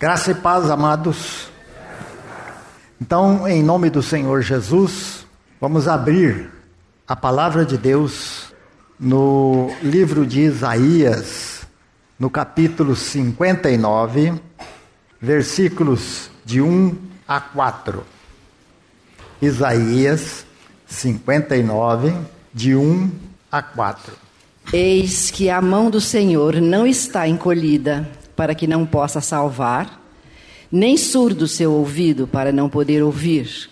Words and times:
Graça 0.00 0.30
e 0.30 0.34
paz, 0.34 0.70
amados. 0.70 1.50
Então, 2.98 3.46
em 3.46 3.62
nome 3.62 3.90
do 3.90 4.02
Senhor 4.02 4.40
Jesus, 4.40 5.26
vamos 5.60 5.86
abrir 5.86 6.50
a 7.06 7.14
palavra 7.14 7.66
de 7.66 7.76
Deus 7.76 8.50
no 8.98 9.70
livro 9.82 10.24
de 10.24 10.40
Isaías, 10.40 11.66
no 12.18 12.30
capítulo 12.30 12.96
59, 12.96 14.40
versículos 15.20 16.30
de 16.46 16.62
1 16.62 16.96
a 17.28 17.38
4. 17.38 18.02
Isaías 19.42 20.46
59, 20.86 22.14
de 22.54 22.74
1 22.74 23.10
a 23.52 23.60
4. 23.60 24.14
Eis 24.72 25.30
que 25.30 25.50
a 25.50 25.60
mão 25.60 25.90
do 25.90 26.00
Senhor 26.00 26.54
não 26.54 26.86
está 26.86 27.28
encolhida 27.28 28.08
para 28.40 28.54
que 28.54 28.66
não 28.66 28.86
possa 28.86 29.20
salvar, 29.20 30.02
nem 30.72 30.96
surdo 30.96 31.46
seu 31.46 31.74
ouvido 31.74 32.26
para 32.26 32.50
não 32.50 32.70
poder 32.70 33.02
ouvir. 33.02 33.68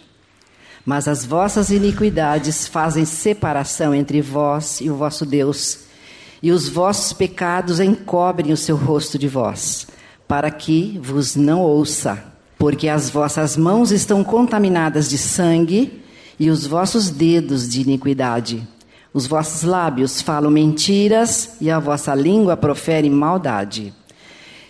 Mas 0.84 1.08
as 1.08 1.24
vossas 1.24 1.70
iniquidades 1.70 2.68
fazem 2.68 3.06
separação 3.06 3.94
entre 3.94 4.20
vós 4.20 4.82
e 4.82 4.90
o 4.90 4.94
vosso 4.94 5.24
Deus, 5.24 5.84
e 6.42 6.52
os 6.52 6.68
vossos 6.68 7.14
pecados 7.14 7.80
encobrem 7.80 8.52
o 8.52 8.58
seu 8.58 8.76
rosto 8.76 9.18
de 9.18 9.26
vós, 9.26 9.86
para 10.28 10.50
que 10.50 11.00
vos 11.02 11.34
não 11.34 11.62
ouça, 11.62 12.22
porque 12.58 12.90
as 12.90 13.08
vossas 13.08 13.56
mãos 13.56 13.90
estão 13.90 14.22
contaminadas 14.22 15.08
de 15.08 15.16
sangue 15.16 16.02
e 16.38 16.50
os 16.50 16.66
vossos 16.66 17.08
dedos 17.08 17.66
de 17.66 17.80
iniquidade. 17.80 18.68
Os 19.14 19.26
vossos 19.26 19.62
lábios 19.62 20.20
falam 20.20 20.50
mentiras 20.50 21.56
e 21.58 21.70
a 21.70 21.78
vossa 21.78 22.14
língua 22.14 22.54
profere 22.54 23.08
maldade. 23.08 23.96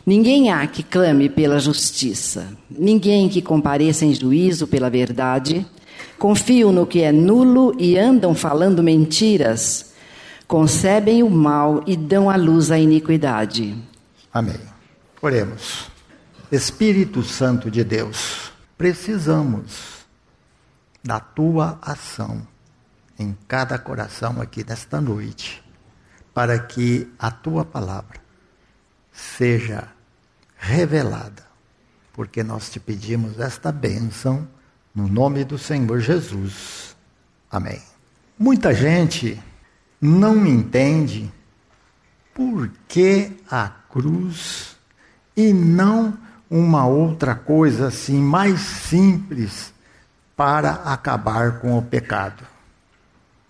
Ninguém 0.08 0.50
há 0.50 0.66
que 0.66 0.82
clame 0.82 1.28
pela 1.28 1.60
justiça, 1.60 2.56
ninguém 2.70 3.28
que 3.28 3.42
compareça 3.42 4.06
em 4.06 4.14
juízo 4.14 4.66
pela 4.66 4.88
verdade. 4.88 5.66
Confiam 6.18 6.72
no 6.72 6.86
que 6.86 7.02
é 7.02 7.12
nulo 7.12 7.76
e 7.78 7.98
andam 7.98 8.34
falando 8.34 8.82
mentiras. 8.82 9.92
Concebem 10.46 11.22
o 11.22 11.28
mal 11.28 11.84
e 11.86 11.94
dão 11.94 12.30
à 12.30 12.36
luz 12.36 12.70
a 12.70 12.78
iniquidade. 12.78 13.76
Amém. 14.32 14.58
Oremos. 15.20 15.90
Espírito 16.50 17.22
Santo 17.22 17.70
de 17.70 17.84
Deus, 17.84 18.50
precisamos 18.78 20.06
da 21.04 21.20
tua 21.20 21.78
ação 21.82 22.48
em 23.18 23.36
cada 23.46 23.78
coração 23.78 24.40
aqui 24.40 24.64
nesta 24.66 25.02
noite, 25.02 25.62
para 26.32 26.58
que 26.58 27.06
a 27.18 27.30
tua 27.30 27.62
palavra 27.62 28.18
seja 29.12 29.97
revelada, 30.58 31.46
porque 32.12 32.42
nós 32.42 32.68
te 32.68 32.78
pedimos 32.78 33.38
esta 33.38 33.72
bênção 33.72 34.46
no 34.94 35.08
nome 35.08 35.44
do 35.44 35.56
Senhor 35.56 36.00
Jesus. 36.00 36.96
Amém. 37.50 37.80
Muita 38.38 38.74
gente 38.74 39.40
não 40.00 40.44
entende 40.44 41.32
por 42.34 42.70
que 42.86 43.32
a 43.50 43.68
cruz 43.68 44.76
e 45.36 45.52
não 45.52 46.18
uma 46.50 46.86
outra 46.86 47.34
coisa 47.34 47.88
assim 47.88 48.20
mais 48.20 48.60
simples 48.60 49.72
para 50.36 50.70
acabar 50.70 51.60
com 51.60 51.76
o 51.76 51.82
pecado. 51.82 52.44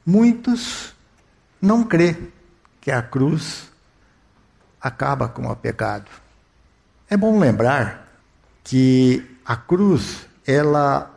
Muitos 0.05 0.95
não 1.61 1.85
crê 1.85 2.17
que 2.81 2.91
a 2.91 3.03
cruz 3.03 3.71
acaba 4.81 5.29
com 5.29 5.47
o 5.47 5.57
pecado. 5.57 6.11
É 7.11 7.17
bom 7.17 7.39
lembrar 7.39 8.07
que 8.63 9.25
a 9.43 9.57
cruz, 9.57 10.27
ela 10.47 11.11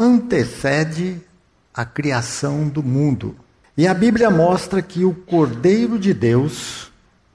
antecede 0.00 1.20
a 1.74 1.84
criação 1.84 2.66
do 2.66 2.82
mundo. 2.82 3.36
E 3.76 3.86
a 3.86 3.92
Bíblia 3.92 4.30
mostra 4.30 4.80
que 4.80 5.04
o 5.04 5.12
Cordeiro 5.12 5.98
de 5.98 6.14
Deus 6.14 6.90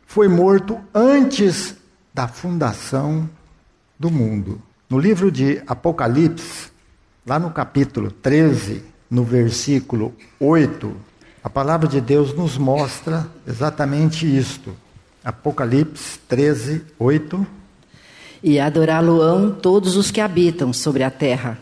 foi 0.08 0.28
morto 0.28 0.80
antes 0.92 1.76
da 2.12 2.28
fundação 2.28 3.30
do 4.00 4.10
mundo. 4.10 4.60
No 4.90 4.98
livro 4.98 5.32
de 5.32 5.62
Apocalipse, 5.68 6.72
lá 7.24 7.38
no 7.38 7.52
capítulo 7.52 8.10
13, 8.10 8.84
no 9.08 9.24
versículo 9.24 10.16
8, 10.40 10.96
a 11.44 11.50
palavra 11.50 11.88
de 11.88 12.02
Deus 12.02 12.34
nos 12.34 12.58
mostra 12.58 13.28
exatamente 13.46 14.26
isto. 14.26 14.76
Apocalipse 15.24 16.18
13, 16.28 16.84
8 16.98 17.59
e 18.44 18.60
adorá-lo-ão 18.60 19.52
todos 19.52 19.96
os 19.96 20.12
que 20.12 20.22
habitam 20.22 20.72
sobre 20.74 21.04
a 21.04 21.12
terra. 21.12 21.58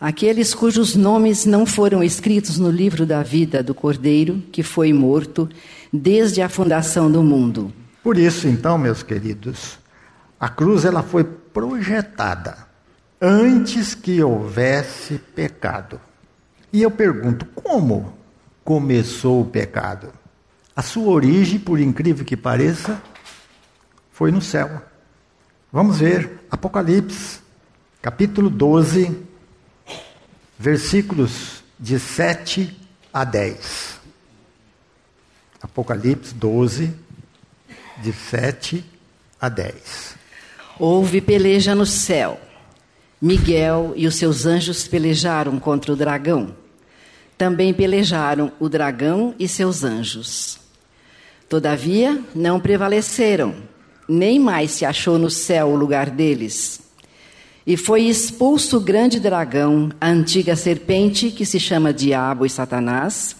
Aqueles 0.00 0.54
cujos 0.54 0.94
nomes 0.94 1.46
não 1.46 1.64
foram 1.64 2.02
escritos 2.02 2.58
no 2.58 2.70
livro 2.70 3.06
da 3.06 3.22
vida 3.22 3.62
do 3.62 3.74
Cordeiro, 3.74 4.42
que 4.52 4.62
foi 4.62 4.92
morto 4.92 5.48
desde 5.92 6.42
a 6.42 6.48
fundação 6.48 7.10
do 7.10 7.22
mundo. 7.22 7.72
Por 8.02 8.18
isso, 8.18 8.46
então, 8.46 8.76
meus 8.76 9.02
queridos, 9.02 9.78
a 10.38 10.48
cruz 10.48 10.84
ela 10.84 11.02
foi 11.02 11.24
projetada 11.24 12.66
antes 13.20 13.94
que 13.94 14.22
houvesse 14.22 15.18
pecado. 15.34 15.98
E 16.70 16.82
eu 16.82 16.90
pergunto, 16.90 17.46
como 17.54 18.12
começou 18.62 19.40
o 19.40 19.46
pecado? 19.46 20.12
A 20.76 20.82
sua 20.82 21.12
origem, 21.12 21.58
por 21.58 21.80
incrível 21.80 22.24
que 22.24 22.36
pareça, 22.36 23.00
foi 24.10 24.30
no 24.30 24.42
céu. 24.42 24.82
Vamos 25.74 25.98
ver 25.98 26.38
Apocalipse, 26.48 27.40
capítulo 28.00 28.48
12, 28.48 29.10
versículos 30.56 31.64
de 31.76 31.98
7 31.98 32.72
a 33.12 33.24
10. 33.24 33.98
Apocalipse 35.60 36.32
12, 36.32 36.94
de 38.00 38.12
7 38.12 38.84
a 39.40 39.48
10. 39.48 40.14
Houve 40.78 41.20
peleja 41.20 41.74
no 41.74 41.86
céu. 41.86 42.40
Miguel 43.20 43.94
e 43.96 44.06
os 44.06 44.14
seus 44.14 44.46
anjos 44.46 44.86
pelejaram 44.86 45.58
contra 45.58 45.92
o 45.92 45.96
dragão. 45.96 46.54
Também 47.36 47.74
pelejaram 47.74 48.52
o 48.60 48.68
dragão 48.68 49.34
e 49.40 49.48
seus 49.48 49.82
anjos. 49.82 50.56
Todavia, 51.48 52.22
não 52.32 52.60
prevaleceram 52.60 53.73
nem 54.08 54.38
mais 54.38 54.72
se 54.72 54.84
achou 54.84 55.18
no 55.18 55.30
céu 55.30 55.68
o 55.68 55.76
lugar 55.76 56.10
deles. 56.10 56.80
E 57.66 57.76
foi 57.76 58.02
expulso 58.02 58.76
o 58.76 58.80
grande 58.80 59.18
dragão, 59.18 59.90
a 59.98 60.08
antiga 60.08 60.54
serpente 60.54 61.30
que 61.30 61.46
se 61.46 61.58
chama 61.58 61.94
Diabo 61.94 62.44
e 62.44 62.50
Satanás, 62.50 63.36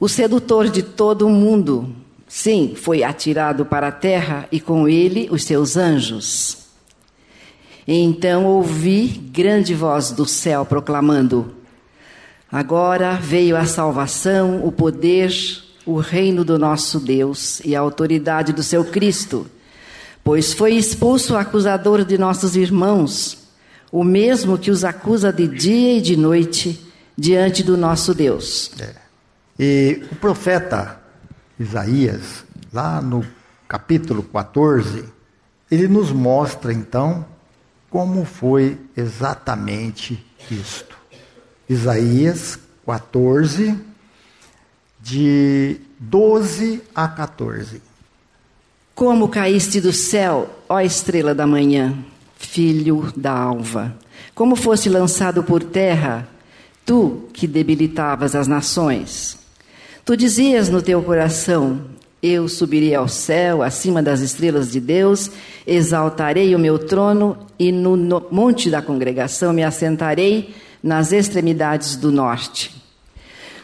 o 0.00 0.08
sedutor 0.08 0.68
de 0.68 0.82
todo 0.82 1.26
o 1.26 1.30
mundo. 1.30 1.94
Sim, 2.26 2.74
foi 2.74 3.04
atirado 3.04 3.64
para 3.64 3.88
a 3.88 3.92
terra 3.92 4.48
e 4.50 4.60
com 4.60 4.88
ele 4.88 5.28
os 5.30 5.44
seus 5.44 5.76
anjos. 5.76 6.58
Então 7.86 8.46
ouvi 8.46 9.06
grande 9.06 9.72
voz 9.74 10.10
do 10.10 10.26
céu 10.26 10.66
proclamando: 10.66 11.54
Agora 12.50 13.14
veio 13.14 13.56
a 13.56 13.64
salvação, 13.64 14.66
o 14.66 14.72
poder, 14.72 15.32
o 15.86 15.98
reino 15.98 16.44
do 16.44 16.58
nosso 16.58 16.98
Deus 16.98 17.60
e 17.64 17.76
a 17.76 17.80
autoridade 17.80 18.52
do 18.52 18.64
seu 18.64 18.84
Cristo 18.84 19.46
Pois 20.26 20.52
foi 20.52 20.74
expulso 20.74 21.34
o 21.34 21.36
acusador 21.36 22.04
de 22.04 22.18
nossos 22.18 22.56
irmãos, 22.56 23.46
o 23.92 24.02
mesmo 24.02 24.58
que 24.58 24.72
os 24.72 24.82
acusa 24.82 25.32
de 25.32 25.46
dia 25.46 25.98
e 25.98 26.00
de 26.00 26.16
noite 26.16 26.84
diante 27.16 27.62
do 27.62 27.76
nosso 27.76 28.12
Deus. 28.12 28.72
É. 28.80 28.92
E 29.56 30.04
o 30.10 30.16
profeta 30.16 31.00
Isaías, 31.60 32.44
lá 32.72 33.00
no 33.00 33.24
capítulo 33.68 34.20
14, 34.24 35.04
ele 35.70 35.86
nos 35.86 36.10
mostra 36.10 36.72
então 36.72 37.24
como 37.88 38.24
foi 38.24 38.76
exatamente 38.96 40.26
isto. 40.50 40.98
Isaías 41.68 42.58
14, 42.84 43.78
de 45.00 45.80
12 46.00 46.82
a 46.92 47.06
14. 47.06 47.85
Como 48.96 49.28
caíste 49.28 49.78
do 49.78 49.92
céu, 49.92 50.48
ó 50.66 50.80
estrela 50.80 51.34
da 51.34 51.46
manhã, 51.46 51.94
filho 52.38 53.12
da 53.14 53.30
alva. 53.30 53.94
Como 54.34 54.56
foste 54.56 54.88
lançado 54.88 55.42
por 55.42 55.62
terra, 55.62 56.26
tu 56.82 57.24
que 57.34 57.46
debilitavas 57.46 58.34
as 58.34 58.48
nações. 58.48 59.36
Tu 60.02 60.16
dizias 60.16 60.70
no 60.70 60.80
teu 60.80 61.02
coração: 61.02 61.82
Eu 62.22 62.48
subirei 62.48 62.94
ao 62.94 63.06
céu, 63.06 63.62
acima 63.62 64.02
das 64.02 64.20
estrelas 64.20 64.72
de 64.72 64.80
Deus, 64.80 65.30
exaltarei 65.66 66.54
o 66.54 66.58
meu 66.58 66.78
trono 66.78 67.36
e 67.58 67.70
no 67.70 67.98
monte 68.30 68.70
da 68.70 68.80
congregação 68.80 69.52
me 69.52 69.62
assentarei 69.62 70.54
nas 70.82 71.12
extremidades 71.12 71.96
do 71.96 72.10
norte. 72.10 72.74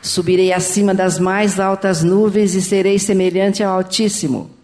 Subirei 0.02 0.52
acima 0.52 0.94
das 0.94 1.18
mais 1.18 1.58
altas 1.58 2.02
nuvens 2.02 2.54
e 2.54 2.60
serei 2.60 2.98
semelhante 2.98 3.62
ao 3.62 3.76
Altíssimo 3.78 4.60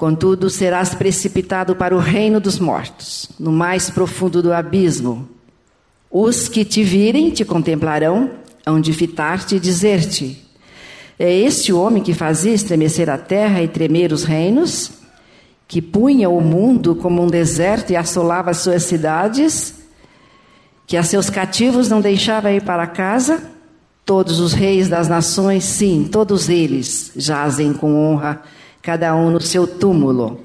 Contudo, 0.00 0.48
serás 0.48 0.94
precipitado 0.94 1.76
para 1.76 1.94
o 1.94 1.98
reino 1.98 2.40
dos 2.40 2.58
mortos, 2.58 3.28
no 3.38 3.52
mais 3.52 3.90
profundo 3.90 4.42
do 4.42 4.50
abismo. 4.50 5.28
Os 6.10 6.48
que 6.48 6.64
te 6.64 6.82
virem 6.82 7.28
te 7.28 7.44
contemplarão, 7.44 8.30
hão 8.64 8.80
de 8.80 8.94
fitar-te 8.94 9.56
e 9.56 9.60
dizer-te: 9.60 10.42
É 11.18 11.30
este 11.30 11.70
homem 11.70 12.02
que 12.02 12.14
fazia 12.14 12.54
estremecer 12.54 13.10
a 13.10 13.18
terra 13.18 13.62
e 13.62 13.68
tremer 13.68 14.10
os 14.10 14.24
reinos? 14.24 14.90
Que 15.68 15.82
punha 15.82 16.30
o 16.30 16.40
mundo 16.40 16.94
como 16.96 17.22
um 17.22 17.26
deserto 17.26 17.90
e 17.90 17.96
assolava 17.96 18.52
as 18.52 18.56
suas 18.56 18.84
cidades? 18.84 19.82
Que 20.86 20.96
a 20.96 21.02
seus 21.02 21.28
cativos 21.28 21.90
não 21.90 22.00
deixava 22.00 22.50
ir 22.50 22.62
para 22.62 22.86
casa? 22.86 23.50
Todos 24.06 24.40
os 24.40 24.54
reis 24.54 24.88
das 24.88 25.08
nações, 25.08 25.64
sim, 25.64 26.08
todos 26.10 26.48
eles 26.48 27.12
jazem 27.14 27.74
com 27.74 27.94
honra 27.94 28.40
cada 28.82 29.14
um 29.14 29.30
no 29.30 29.40
seu 29.40 29.66
túmulo. 29.66 30.40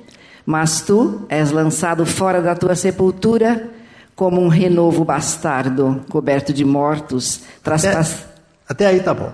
Mas 0.45 0.81
tu 0.81 1.25
és 1.27 1.51
lançado 1.51 2.05
fora 2.05 2.41
da 2.41 2.55
tua 2.55 2.75
sepultura 2.75 3.69
como 4.15 4.41
um 4.41 4.47
renovo 4.47 5.03
bastardo, 5.03 6.01
coberto 6.09 6.53
de 6.53 6.63
mortos. 6.63 7.41
Traspass... 7.63 8.25
Até, 8.67 8.85
até 8.85 8.87
aí 8.87 8.99
tá 9.01 9.13
bom. 9.13 9.31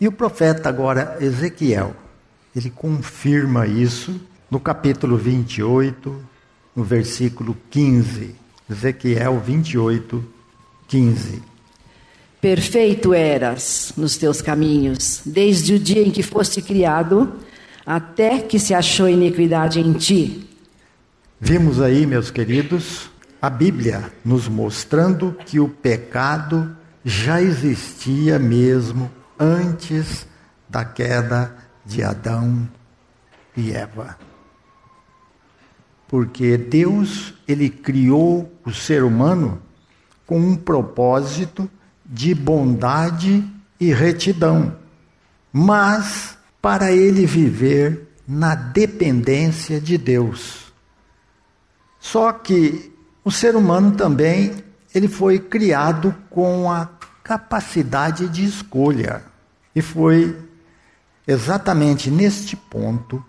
E 0.00 0.06
o 0.06 0.12
profeta 0.12 0.68
agora, 0.68 1.16
Ezequiel, 1.20 1.94
ele 2.54 2.70
confirma 2.70 3.66
isso 3.66 4.20
no 4.50 4.60
capítulo 4.60 5.16
28, 5.16 6.22
no 6.76 6.84
versículo 6.84 7.56
15. 7.70 8.34
Ezequiel 8.70 9.40
28, 9.40 10.24
15. 10.88 11.42
Perfeito 12.40 13.14
eras 13.14 13.92
nos 13.96 14.16
teus 14.16 14.42
caminhos, 14.42 15.22
desde 15.24 15.74
o 15.74 15.78
dia 15.78 16.02
em 16.02 16.10
que 16.10 16.22
foste 16.22 16.60
criado 16.60 17.32
até 17.84 18.40
que 18.40 18.58
se 18.58 18.74
achou 18.74 19.08
iniquidade 19.08 19.80
em 19.80 19.92
ti. 19.92 20.48
Vimos 21.40 21.80
aí, 21.80 22.06
meus 22.06 22.30
queridos, 22.30 23.10
a 23.40 23.50
Bíblia 23.50 24.12
nos 24.24 24.46
mostrando 24.46 25.36
que 25.46 25.58
o 25.58 25.68
pecado 25.68 26.76
já 27.04 27.42
existia 27.42 28.38
mesmo 28.38 29.10
antes 29.38 30.26
da 30.68 30.84
queda 30.84 31.54
de 31.84 32.02
Adão 32.02 32.68
e 33.56 33.72
Eva. 33.72 34.16
Porque 36.06 36.56
Deus, 36.56 37.34
ele 37.48 37.68
criou 37.68 38.52
o 38.64 38.72
ser 38.72 39.02
humano 39.02 39.60
com 40.26 40.38
um 40.38 40.54
propósito 40.54 41.68
de 42.06 42.34
bondade 42.34 43.44
e 43.80 43.92
retidão. 43.92 44.76
Mas 45.52 46.38
para 46.62 46.92
ele 46.92 47.26
viver 47.26 48.08
na 48.26 48.54
dependência 48.54 49.80
de 49.80 49.98
Deus. 49.98 50.72
Só 51.98 52.32
que 52.32 52.92
o 53.24 53.30
ser 53.32 53.56
humano 53.56 53.92
também 53.92 54.54
ele 54.94 55.08
foi 55.08 55.40
criado 55.40 56.14
com 56.30 56.70
a 56.70 56.88
capacidade 57.22 58.28
de 58.28 58.44
escolha. 58.44 59.22
E 59.74 59.82
foi 59.82 60.36
exatamente 61.26 62.10
neste 62.10 62.56
ponto 62.56 63.24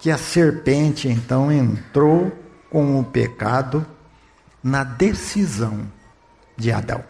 que 0.00 0.10
a 0.10 0.18
serpente 0.18 1.08
então 1.08 1.50
entrou 1.50 2.30
com 2.70 3.00
o 3.00 3.04
pecado 3.04 3.84
na 4.62 4.84
decisão 4.84 5.80
de 6.56 6.70
Adão. 6.70 7.02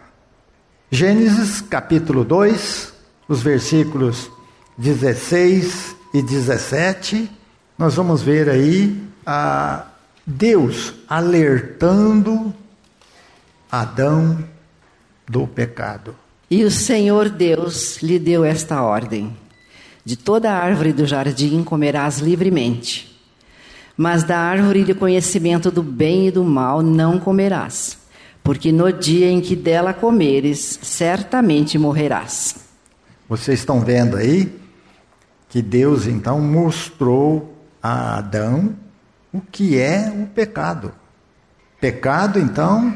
Gênesis 0.89 1.61
capítulo 1.61 2.23
2, 2.23 2.93
os 3.27 3.43
versículos 3.43 4.31
16 4.79 5.93
e 6.13 6.21
17, 6.21 7.29
nós 7.77 7.95
vamos 7.95 8.21
ver 8.21 8.47
aí 8.47 8.97
a 9.25 9.87
Deus 10.25 10.93
alertando 11.05 12.53
Adão 13.69 14.41
do 15.27 15.45
pecado. 15.45 16.15
E 16.49 16.63
o 16.63 16.71
Senhor 16.71 17.27
Deus 17.27 18.01
lhe 18.01 18.17
deu 18.17 18.45
esta 18.45 18.81
ordem: 18.81 19.35
De 20.05 20.15
toda 20.15 20.49
árvore 20.49 20.93
do 20.93 21.05
jardim 21.05 21.61
comerás 21.61 22.19
livremente, 22.19 23.19
mas 23.97 24.23
da 24.23 24.37
árvore 24.39 24.85
de 24.85 24.93
conhecimento 24.93 25.69
do 25.69 25.83
bem 25.83 26.29
e 26.29 26.31
do 26.31 26.45
mal 26.45 26.81
não 26.81 27.19
comerás, 27.19 27.97
porque 28.41 28.71
no 28.71 28.93
dia 28.93 29.29
em 29.29 29.41
que 29.41 29.57
dela 29.57 29.93
comeres, 29.93 30.79
certamente 30.81 31.77
morrerás. 31.77 32.55
Vocês 33.27 33.59
estão 33.59 33.81
vendo 33.81 34.15
aí 34.15 34.68
que 35.49 35.61
Deus 35.61 36.05
então 36.05 36.39
mostrou 36.39 37.55
a 37.81 38.17
Adão 38.17 38.75
o 39.33 39.41
que 39.41 39.79
é 39.79 40.11
o 40.15 40.27
pecado. 40.27 40.93
Pecado, 41.81 42.39
então, 42.39 42.93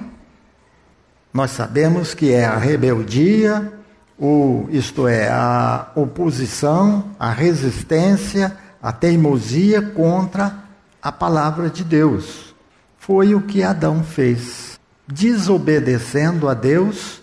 nós 1.33 1.51
sabemos 1.51 2.13
que 2.13 2.31
é 2.31 2.45
a 2.45 2.57
rebeldia, 2.57 3.73
o, 4.19 4.67
isto 4.69 5.07
é, 5.07 5.29
a 5.29 5.91
oposição, 5.95 7.11
a 7.19 7.31
resistência, 7.31 8.55
a 8.81 8.91
teimosia 8.91 9.81
contra 9.81 10.59
a 11.01 11.11
palavra 11.11 11.69
de 11.69 11.83
Deus. 11.83 12.53
Foi 12.97 13.33
o 13.35 13.41
que 13.41 13.63
Adão 13.63 14.03
fez, 14.03 14.79
desobedecendo 15.07 16.47
a 16.47 16.53
Deus, 16.53 17.21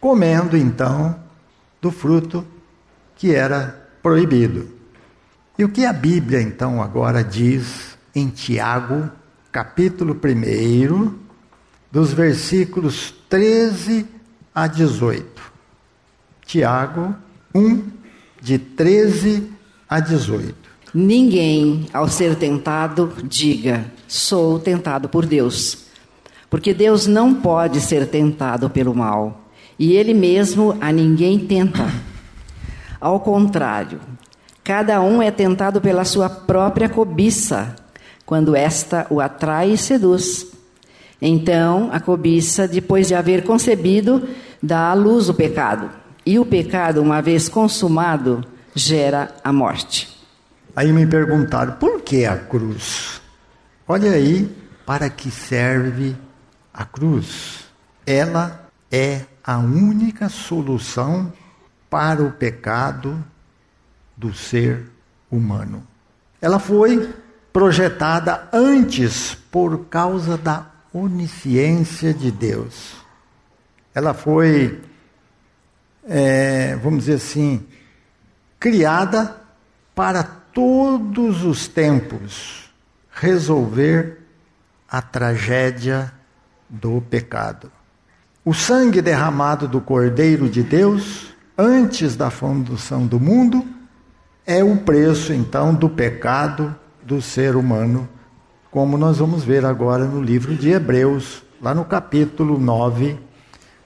comendo 0.00 0.56
então 0.56 1.16
do 1.80 1.90
fruto 1.90 2.46
que 3.16 3.34
era 3.34 3.83
proibido. 4.04 4.68
E 5.58 5.64
o 5.64 5.68
que 5.70 5.86
a 5.86 5.92
Bíblia 5.92 6.42
então 6.42 6.82
agora 6.82 7.24
diz 7.24 7.96
em 8.14 8.28
Tiago, 8.28 9.10
capítulo 9.50 10.14
1, 10.14 11.14
dos 11.90 12.12
versículos 12.12 13.14
13 13.30 14.06
a 14.54 14.66
18. 14.66 15.42
Tiago 16.44 17.14
1, 17.54 17.82
de 18.42 18.58
13 18.58 19.50
a 19.88 20.00
18. 20.00 20.54
Ninguém, 20.92 21.86
ao 21.90 22.06
ser 22.06 22.36
tentado, 22.36 23.10
diga: 23.24 23.86
sou 24.06 24.58
tentado 24.58 25.08
por 25.08 25.24
Deus. 25.24 25.86
Porque 26.50 26.74
Deus 26.74 27.06
não 27.06 27.32
pode 27.32 27.80
ser 27.80 28.06
tentado 28.08 28.68
pelo 28.68 28.94
mal, 28.94 29.48
e 29.78 29.94
Ele 29.94 30.12
mesmo 30.12 30.76
a 30.78 30.92
ninguém 30.92 31.38
tenta. 31.38 32.13
Ao 33.04 33.20
contrário, 33.20 34.00
cada 34.64 34.98
um 35.02 35.20
é 35.20 35.30
tentado 35.30 35.78
pela 35.78 36.06
sua 36.06 36.30
própria 36.30 36.88
cobiça, 36.88 37.76
quando 38.24 38.56
esta 38.56 39.06
o 39.10 39.20
atrai 39.20 39.72
e 39.72 39.76
seduz. 39.76 40.46
Então, 41.20 41.90
a 41.92 42.00
cobiça, 42.00 42.66
depois 42.66 43.06
de 43.06 43.14
haver 43.14 43.44
concebido, 43.44 44.26
dá 44.62 44.88
à 44.88 44.94
luz 44.94 45.28
o 45.28 45.34
pecado. 45.34 45.90
E 46.24 46.38
o 46.38 46.46
pecado, 46.46 47.02
uma 47.02 47.20
vez 47.20 47.46
consumado, 47.46 48.42
gera 48.74 49.34
a 49.44 49.52
morte. 49.52 50.08
Aí 50.74 50.90
me 50.90 51.06
perguntaram, 51.06 51.74
por 51.74 52.00
que 52.00 52.24
a 52.24 52.38
cruz? 52.38 53.20
Olha 53.86 54.12
aí 54.12 54.50
para 54.86 55.10
que 55.10 55.30
serve 55.30 56.16
a 56.72 56.86
cruz. 56.86 57.66
Ela 58.06 58.66
é 58.90 59.20
a 59.44 59.58
única 59.58 60.30
solução 60.30 61.30
para 61.94 62.24
o 62.24 62.32
pecado 62.32 63.24
do 64.16 64.34
ser 64.34 64.90
humano. 65.30 65.86
Ela 66.42 66.58
foi 66.58 67.14
projetada 67.52 68.48
antes 68.52 69.36
por 69.48 69.84
causa 69.84 70.36
da 70.36 70.66
onisciência 70.92 72.12
de 72.12 72.32
Deus. 72.32 72.96
Ela 73.94 74.12
foi, 74.12 74.82
é, 76.02 76.74
vamos 76.82 77.04
dizer 77.04 77.14
assim, 77.14 77.64
criada 78.58 79.36
para 79.94 80.24
todos 80.24 81.44
os 81.44 81.68
tempos 81.68 82.74
resolver 83.08 84.18
a 84.90 85.00
tragédia 85.00 86.12
do 86.68 87.00
pecado. 87.02 87.70
O 88.44 88.52
sangue 88.52 89.00
derramado 89.00 89.68
do 89.68 89.80
Cordeiro 89.80 90.48
de 90.48 90.64
Deus 90.64 91.32
antes 91.56 92.16
da 92.16 92.30
fundação 92.30 93.06
do 93.06 93.18
mundo, 93.20 93.64
é 94.46 94.62
o 94.62 94.76
preço 94.78 95.32
então 95.32 95.74
do 95.74 95.88
pecado 95.88 96.74
do 97.02 97.22
ser 97.22 97.56
humano, 97.56 98.08
como 98.70 98.98
nós 98.98 99.18
vamos 99.18 99.44
ver 99.44 99.64
agora 99.64 100.04
no 100.04 100.22
livro 100.22 100.54
de 100.54 100.70
Hebreus, 100.70 101.42
lá 101.62 101.74
no 101.74 101.84
capítulo 101.84 102.58
9, 102.58 103.16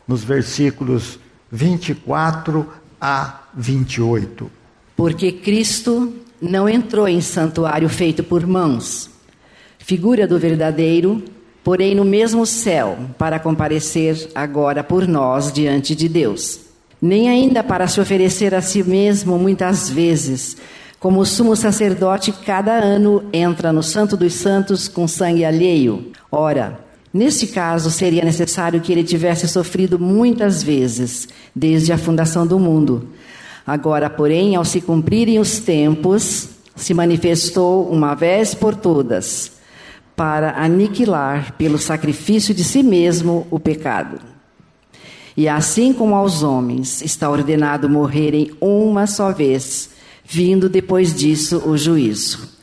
nos 0.06 0.24
versículos 0.24 1.18
24 1.50 2.66
a 3.00 3.42
28. 3.54 4.50
Porque 4.96 5.30
Cristo 5.30 6.12
não 6.40 6.68
entrou 6.68 7.06
em 7.06 7.20
santuário 7.20 7.88
feito 7.88 8.24
por 8.24 8.46
mãos, 8.46 9.10
figura 9.78 10.26
do 10.26 10.38
verdadeiro, 10.38 11.22
porém 11.62 11.94
no 11.94 12.04
mesmo 12.04 12.46
céu, 12.46 12.98
para 13.18 13.38
comparecer 13.38 14.30
agora 14.34 14.82
por 14.82 15.06
nós 15.06 15.52
diante 15.52 15.94
de 15.94 16.08
Deus 16.08 16.67
nem 17.00 17.28
ainda 17.28 17.62
para 17.62 17.86
se 17.86 18.00
oferecer 18.00 18.54
a 18.54 18.60
si 18.60 18.82
mesmo 18.82 19.38
muitas 19.38 19.88
vezes, 19.88 20.56
Como 21.00 21.20
o 21.20 21.24
sumo 21.24 21.54
sacerdote 21.54 22.32
cada 22.32 22.72
ano 22.72 23.22
entra 23.32 23.72
no 23.72 23.84
Santo 23.84 24.16
dos 24.16 24.34
Santos 24.34 24.88
com 24.88 25.06
sangue 25.06 25.44
alheio. 25.44 26.10
Ora, 26.30 26.80
neste 27.14 27.46
caso 27.46 27.88
seria 27.88 28.24
necessário 28.24 28.80
que 28.80 28.90
ele 28.90 29.04
tivesse 29.04 29.46
sofrido 29.46 29.96
muitas 29.96 30.60
vezes, 30.60 31.28
desde 31.54 31.92
a 31.92 31.98
fundação 31.98 32.44
do 32.44 32.58
mundo. 32.58 33.10
Agora, 33.64 34.10
porém, 34.10 34.56
ao 34.56 34.64
se 34.64 34.80
cumprirem 34.80 35.38
os 35.38 35.60
tempos, 35.60 36.48
se 36.74 36.92
manifestou 36.92 37.88
uma 37.88 38.16
vez 38.16 38.52
por 38.52 38.74
todas, 38.74 39.52
para 40.16 40.60
aniquilar 40.60 41.52
pelo 41.52 41.78
sacrifício 41.78 42.52
de 42.52 42.64
si 42.64 42.82
mesmo 42.82 43.46
o 43.52 43.60
pecado. 43.60 44.18
E 45.38 45.48
assim 45.48 45.92
como 45.92 46.16
aos 46.16 46.42
homens 46.42 47.00
está 47.00 47.30
ordenado 47.30 47.88
morrerem 47.88 48.50
uma 48.60 49.06
só 49.06 49.30
vez, 49.30 49.90
vindo 50.24 50.68
depois 50.68 51.14
disso 51.14 51.62
o 51.64 51.78
juízo. 51.78 52.58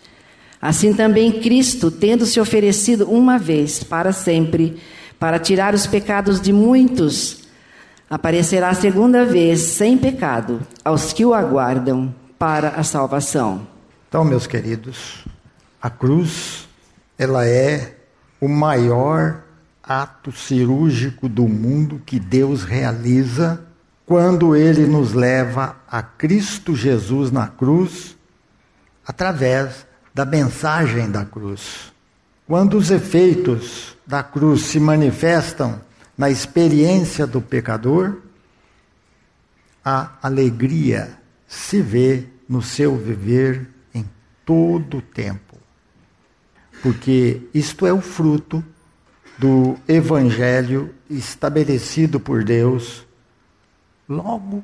Assim 0.61 0.93
também 0.93 1.39
Cristo, 1.39 1.89
tendo 1.89 2.25
se 2.25 2.37
oferecido 2.37 3.09
uma 3.09 3.39
vez 3.39 3.81
para 3.81 4.11
sempre, 4.11 4.75
para 5.17 5.39
tirar 5.39 5.73
os 5.73 5.87
pecados 5.87 6.41
de 6.41 6.51
muitos, 6.51 7.43
aparecerá 8.09 8.67
a 8.67 8.75
segunda 8.75 9.23
vez 9.23 9.61
sem 9.61 9.97
pecado 9.97 10.59
aos 10.83 11.13
que 11.13 11.23
o 11.23 11.33
aguardam 11.33 12.13
para 12.37 12.71
a 12.71 12.83
salvação. 12.83 13.65
Então, 14.09 14.25
meus 14.25 14.47
queridos, 14.47 15.23
a 15.81 15.89
cruz 15.89 16.67
ela 17.17 17.47
é 17.47 17.95
o 18.41 18.49
maior 18.49 19.44
ato 19.85 20.31
cirúrgico 20.31 21.29
do 21.29 21.47
mundo 21.47 22.01
que 22.03 22.19
Deus 22.19 22.63
realiza 22.63 23.63
quando 24.05 24.55
ele 24.55 24.85
nos 24.87 25.13
leva 25.13 25.77
a 25.87 26.01
Cristo 26.01 26.75
Jesus 26.75 27.31
na 27.31 27.47
cruz, 27.47 28.17
através 29.05 29.85
da 30.13 30.25
mensagem 30.25 31.09
da 31.09 31.23
cruz. 31.23 31.93
Quando 32.47 32.77
os 32.77 32.91
efeitos 32.91 33.95
da 34.05 34.23
cruz 34.23 34.63
se 34.63 34.79
manifestam 34.79 35.81
na 36.17 36.29
experiência 36.29 37.25
do 37.25 37.41
pecador, 37.41 38.17
a 39.83 40.11
alegria 40.21 41.17
se 41.47 41.81
vê 41.81 42.25
no 42.47 42.61
seu 42.61 42.97
viver 42.97 43.69
em 43.93 44.07
todo 44.43 44.97
o 44.97 45.01
tempo. 45.01 45.57
Porque 46.81 47.41
isto 47.53 47.85
é 47.85 47.93
o 47.93 48.01
fruto 48.01 48.63
do 49.37 49.77
evangelho 49.87 50.93
estabelecido 51.09 52.19
por 52.19 52.43
Deus 52.43 53.05
logo 54.07 54.63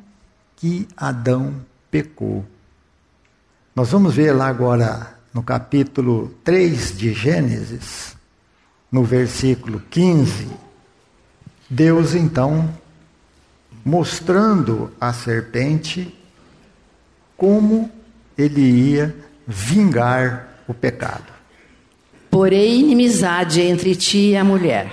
que 0.56 0.88
Adão 0.96 1.56
pecou. 1.90 2.46
Nós 3.76 3.90
vamos 3.92 4.16
ver 4.16 4.32
lá 4.32 4.48
agora 4.48 5.16
no 5.34 5.42
capítulo 5.42 6.34
3 6.44 6.98
de 6.98 7.14
Gênesis, 7.14 8.16
no 8.92 9.04
versículo 9.04 9.82
15, 9.90 10.50
Deus 11.70 12.14
então 12.14 12.74
mostrando 13.84 14.92
à 15.00 15.14
serpente 15.14 16.16
como 17.38 17.90
ele 18.38 18.62
ia 18.62 19.16
vingar 19.48 20.64
o 20.68 20.74
pecado. 20.74 21.41
Porém, 22.32 22.80
inimizade 22.80 23.60
entre 23.60 23.94
ti 23.94 24.30
e 24.30 24.38
a 24.38 24.44
mulher, 24.44 24.90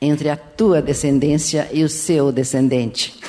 entre 0.00 0.28
a 0.28 0.36
tua 0.36 0.82
descendência 0.82 1.68
e 1.72 1.84
o 1.84 1.88
seu 1.88 2.32
descendente. 2.32 3.20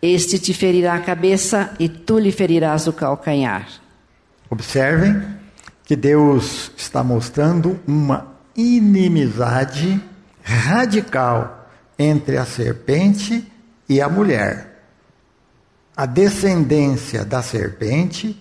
Este 0.00 0.38
te 0.38 0.54
ferirá 0.54 0.94
a 0.94 1.00
cabeça 1.00 1.74
e 1.80 1.88
tu 1.88 2.16
lhe 2.16 2.30
ferirás 2.30 2.86
o 2.86 2.92
calcanhar. 2.92 3.68
Observem 4.48 5.20
que 5.84 5.96
Deus 5.96 6.70
está 6.76 7.02
mostrando 7.02 7.80
uma 7.88 8.36
inimizade 8.56 10.00
radical 10.40 11.68
entre 11.98 12.36
a 12.36 12.44
serpente 12.44 13.44
e 13.88 14.00
a 14.00 14.08
mulher. 14.08 14.84
A 15.96 16.06
descendência 16.06 17.24
da 17.24 17.42
serpente, 17.42 18.40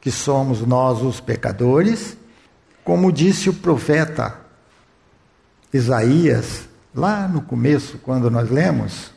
que 0.00 0.10
somos 0.10 0.60
nós 0.66 1.02
os 1.02 1.20
pecadores, 1.20 2.16
como 2.86 3.10
disse 3.10 3.50
o 3.50 3.52
profeta 3.52 4.38
Isaías, 5.72 6.68
lá 6.94 7.26
no 7.26 7.42
começo, 7.42 7.98
quando 7.98 8.30
nós 8.30 8.48
lemos, 8.48 9.10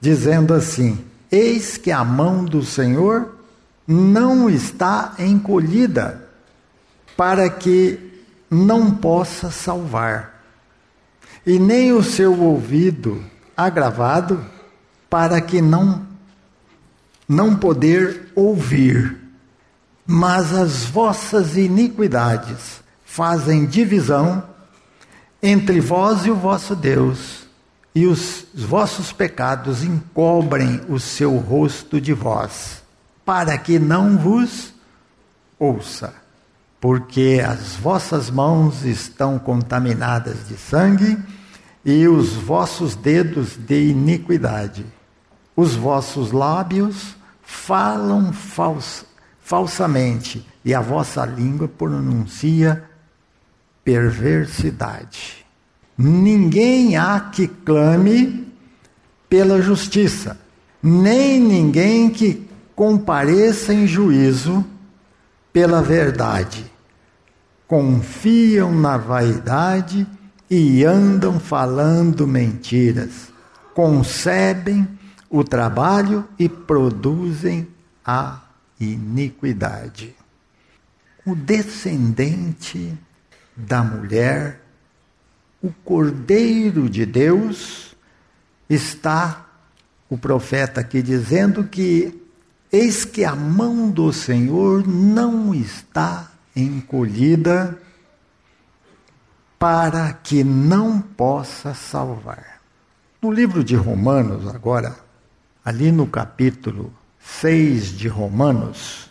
dizendo 0.00 0.54
assim: 0.54 1.04
Eis 1.30 1.76
que 1.76 1.92
a 1.92 2.02
mão 2.02 2.42
do 2.42 2.64
Senhor 2.64 3.36
não 3.86 4.48
está 4.48 5.14
encolhida, 5.18 6.26
para 7.14 7.50
que 7.50 8.24
não 8.50 8.90
possa 8.90 9.50
salvar, 9.50 10.42
e 11.44 11.58
nem 11.58 11.92
o 11.92 12.02
seu 12.02 12.40
ouvido 12.40 13.22
agravado, 13.54 14.42
para 15.10 15.38
que 15.42 15.60
não 15.60 16.06
não 17.28 17.54
poder 17.56 18.32
ouvir. 18.34 19.18
Mas 20.06 20.54
as 20.54 20.84
vossas 20.84 21.56
iniquidades 21.56 22.85
fazem 23.06 23.64
divisão 23.64 24.44
entre 25.40 25.80
vós 25.80 26.26
e 26.26 26.30
o 26.30 26.34
vosso 26.34 26.74
Deus 26.74 27.46
e 27.94 28.04
os 28.04 28.44
vossos 28.52 29.10
pecados 29.10 29.82
encobrem 29.82 30.82
o 30.86 31.00
seu 31.00 31.38
rosto 31.38 31.98
de 31.98 32.12
vós, 32.12 32.82
para 33.24 33.56
que 33.56 33.78
não 33.78 34.18
vos 34.18 34.74
ouça, 35.58 36.12
porque 36.78 37.42
as 37.42 37.76
vossas 37.76 38.28
mãos 38.28 38.84
estão 38.84 39.38
contaminadas 39.38 40.46
de 40.46 40.58
sangue 40.58 41.16
e 41.82 42.06
os 42.06 42.34
vossos 42.34 42.94
dedos 42.94 43.56
de 43.56 43.88
iniquidade. 43.88 44.84
Os 45.56 45.74
vossos 45.74 46.32
lábios 46.32 47.16
falam 47.40 48.30
fals 48.32 49.06
falsamente 49.40 50.44
e 50.64 50.74
a 50.74 50.80
vossa 50.80 51.24
língua 51.24 51.68
pronuncia 51.68 52.84
perversidade. 53.86 55.46
Ninguém 55.96 56.96
há 56.96 57.20
que 57.20 57.46
clame 57.46 58.52
pela 59.28 59.62
justiça, 59.62 60.36
nem 60.82 61.40
ninguém 61.40 62.10
que 62.10 62.48
compareça 62.74 63.72
em 63.72 63.86
juízo 63.86 64.66
pela 65.52 65.80
verdade. 65.80 66.66
Confiam 67.68 68.74
na 68.74 68.96
vaidade 68.96 70.04
e 70.50 70.84
andam 70.84 71.38
falando 71.38 72.26
mentiras. 72.26 73.32
Concebem 73.72 74.86
o 75.30 75.44
trabalho 75.44 76.26
e 76.36 76.48
produzem 76.48 77.68
a 78.04 78.40
iniquidade. 78.80 80.12
O 81.24 81.36
descendente 81.36 82.98
da 83.56 83.82
mulher 83.82 84.60
o 85.62 85.72
Cordeiro 85.84 86.88
de 86.88 87.04
Deus, 87.04 87.96
está 88.68 89.46
o 90.08 90.16
profeta 90.16 90.80
aqui 90.80 91.02
dizendo 91.02 91.64
que 91.64 92.22
eis 92.70 93.04
que 93.04 93.24
a 93.24 93.34
mão 93.34 93.90
do 93.90 94.12
Senhor 94.12 94.86
não 94.86 95.54
está 95.54 96.30
encolhida 96.54 97.76
para 99.58 100.12
que 100.12 100.44
não 100.44 101.00
possa 101.00 101.74
salvar. 101.74 102.60
No 103.20 103.32
livro 103.32 103.64
de 103.64 103.74
Romanos, 103.74 104.46
agora, 104.54 104.96
ali 105.64 105.90
no 105.90 106.06
capítulo 106.06 106.92
6 107.18 107.96
de 107.96 108.08
Romanos, 108.08 109.10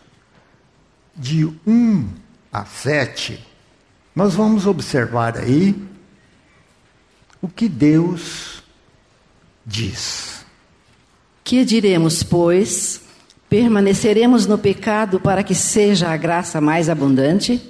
de 1.15 1.45
1 1.45 2.09
a 2.53 2.63
7, 2.63 3.54
nós 4.15 4.33
vamos 4.33 4.65
observar 4.65 5.37
aí 5.37 5.75
o 7.41 7.49
que 7.49 7.67
Deus 7.67 8.63
diz. 9.65 10.45
Que 11.43 11.65
diremos, 11.65 12.23
pois? 12.23 13.01
Permaneceremos 13.49 14.47
no 14.47 14.57
pecado 14.57 15.19
para 15.19 15.43
que 15.43 15.53
seja 15.53 16.09
a 16.09 16.17
graça 16.17 16.61
mais 16.61 16.89
abundante? 16.89 17.61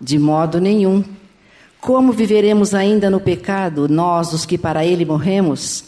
De 0.00 0.18
modo 0.18 0.60
nenhum. 0.60 1.04
Como 1.80 2.12
viveremos 2.12 2.74
ainda 2.74 3.10
no 3.10 3.20
pecado, 3.20 3.88
nós, 3.88 4.32
os 4.32 4.46
que 4.46 4.56
para 4.56 4.86
ele 4.86 5.04
morremos? 5.04 5.84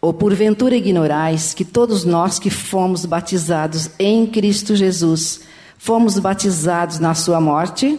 Ou 0.00 0.12
porventura 0.12 0.76
ignorais 0.76 1.54
que 1.54 1.64
todos 1.64 2.04
nós 2.04 2.38
que 2.38 2.50
fomos 2.50 3.06
batizados 3.06 3.90
em 3.98 4.26
Cristo 4.26 4.74
Jesus, 4.74 5.42
fomos 5.78 6.18
batizados 6.18 6.98
na 6.98 7.14
sua 7.14 7.40
morte? 7.40 7.98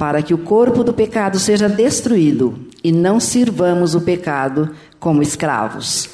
para 0.00 0.22
que 0.22 0.32
o 0.32 0.38
corpo 0.38 0.82
do 0.82 0.94
pecado 0.94 1.38
seja 1.38 1.68
destruído 1.68 2.66
e 2.82 2.90
não 2.90 3.20
sirvamos 3.20 3.94
o 3.94 4.00
pecado 4.00 4.74
como 4.98 5.20
escravos. 5.20 6.08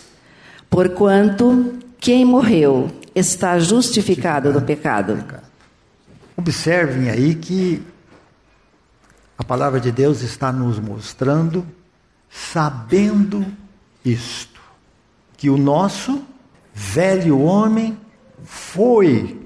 Porquanto 0.68 1.72
quem 2.00 2.24
morreu 2.24 2.90
está 3.14 3.60
justificado 3.60 4.52
do 4.52 4.60
pecado. 4.60 5.24
Observem 6.36 7.10
aí 7.10 7.36
que 7.36 7.80
a 9.38 9.44
palavra 9.44 9.78
de 9.78 9.92
Deus 9.92 10.20
está 10.20 10.50
nos 10.50 10.80
mostrando, 10.80 11.64
sabendo 12.28 13.46
isto, 14.04 14.60
que 15.36 15.48
o 15.48 15.56
nosso 15.56 16.24
velho 16.74 17.40
homem 17.40 17.96
foi 18.42 19.45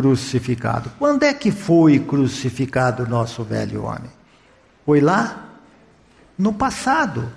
crucificado. 0.00 0.90
Quando 0.98 1.22
é 1.24 1.34
que 1.34 1.52
foi 1.52 1.98
crucificado 1.98 3.02
o 3.02 3.08
nosso 3.08 3.44
velho 3.44 3.84
homem? 3.84 4.10
Foi 4.86 4.98
lá 4.98 5.50
no 6.38 6.54
passado. 6.54 7.30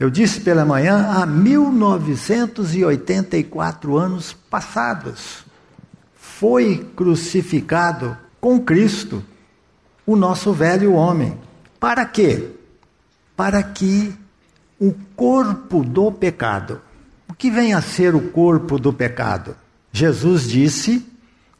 Eu 0.00 0.08
disse 0.08 0.40
pela 0.40 0.64
manhã, 0.64 1.10
há 1.10 1.26
1984 1.26 3.98
anos 3.98 4.32
passados. 4.32 5.44
Foi 6.14 6.90
crucificado 6.96 8.16
com 8.40 8.58
Cristo 8.58 9.22
o 10.06 10.16
nosso 10.16 10.54
velho 10.54 10.94
homem. 10.94 11.36
Para 11.78 12.06
quê? 12.06 12.48
Para 13.36 13.62
que 13.62 14.14
o 14.80 14.94
corpo 15.14 15.84
do 15.84 16.10
pecado. 16.10 16.80
O 17.28 17.34
que 17.34 17.50
vem 17.50 17.74
a 17.74 17.82
ser 17.82 18.14
o 18.14 18.30
corpo 18.30 18.78
do 18.78 18.90
pecado? 18.90 19.54
Jesus 19.92 20.48
disse 20.48 21.12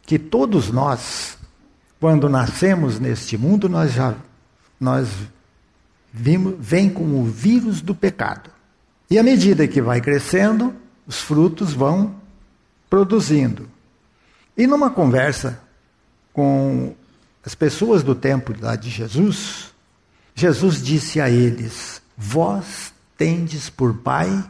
que 0.06 0.18
todos 0.18 0.70
nós, 0.70 1.38
quando 1.98 2.28
nascemos 2.28 2.98
neste 2.98 3.36
mundo, 3.38 3.68
nós 3.68 3.92
já 3.92 4.14
nós 4.78 5.08
vimos, 6.12 6.54
vem 6.58 6.90
com 6.90 7.20
o 7.20 7.24
vírus 7.24 7.80
do 7.80 7.94
pecado. 7.94 8.50
E 9.10 9.18
à 9.18 9.22
medida 9.22 9.66
que 9.66 9.80
vai 9.80 10.00
crescendo, 10.00 10.74
os 11.06 11.20
frutos 11.20 11.72
vão 11.72 12.14
produzindo. 12.90 13.68
E 14.56 14.66
numa 14.66 14.90
conversa 14.90 15.60
com 16.32 16.94
as 17.44 17.54
pessoas 17.54 18.02
do 18.02 18.14
tempo 18.14 18.54
lá 18.60 18.76
de 18.76 18.90
Jesus, 18.90 19.72
Jesus 20.34 20.82
disse 20.82 21.20
a 21.20 21.30
eles: 21.30 22.02
Vós 22.16 22.92
tendes 23.16 23.70
por 23.70 23.94
pai 23.94 24.44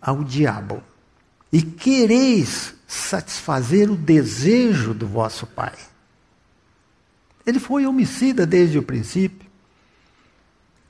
ao 0.00 0.22
diabo, 0.22 0.82
e 1.52 1.62
quereis 1.62 2.74
satisfazer 2.88 3.90
o 3.90 3.96
desejo 3.96 4.94
do 4.94 5.06
vosso 5.06 5.46
pai. 5.46 5.76
Ele 7.46 7.60
foi 7.60 7.86
homicida 7.86 8.46
desde 8.46 8.78
o 8.78 8.82
princípio. 8.82 9.46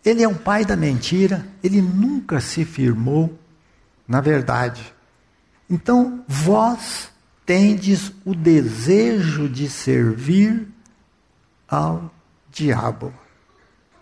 Ele 0.04 0.22
é 0.22 0.28
um 0.28 0.34
pai 0.34 0.64
da 0.64 0.76
mentira, 0.76 1.46
ele 1.62 1.82
nunca 1.82 2.40
se 2.40 2.64
firmou 2.64 3.36
na 4.06 4.20
verdade. 4.20 4.94
Então, 5.68 6.24
vós 6.26 7.10
tendes 7.44 8.12
o 8.24 8.34
desejo 8.34 9.48
de 9.48 9.68
servir 9.68 10.68
ao 11.68 12.14
diabo. 12.50 13.12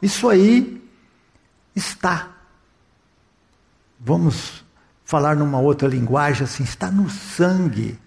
Isso 0.01 0.29
aí 0.29 0.83
está. 1.75 2.37
Vamos 3.99 4.66
falar 5.07 5.37
numa 5.37 5.59
outra 5.59 5.89
linguagem 5.89 6.45
assim, 6.45 6.65
está 6.65 6.91
no 6.91 7.09
sangue 7.09 7.99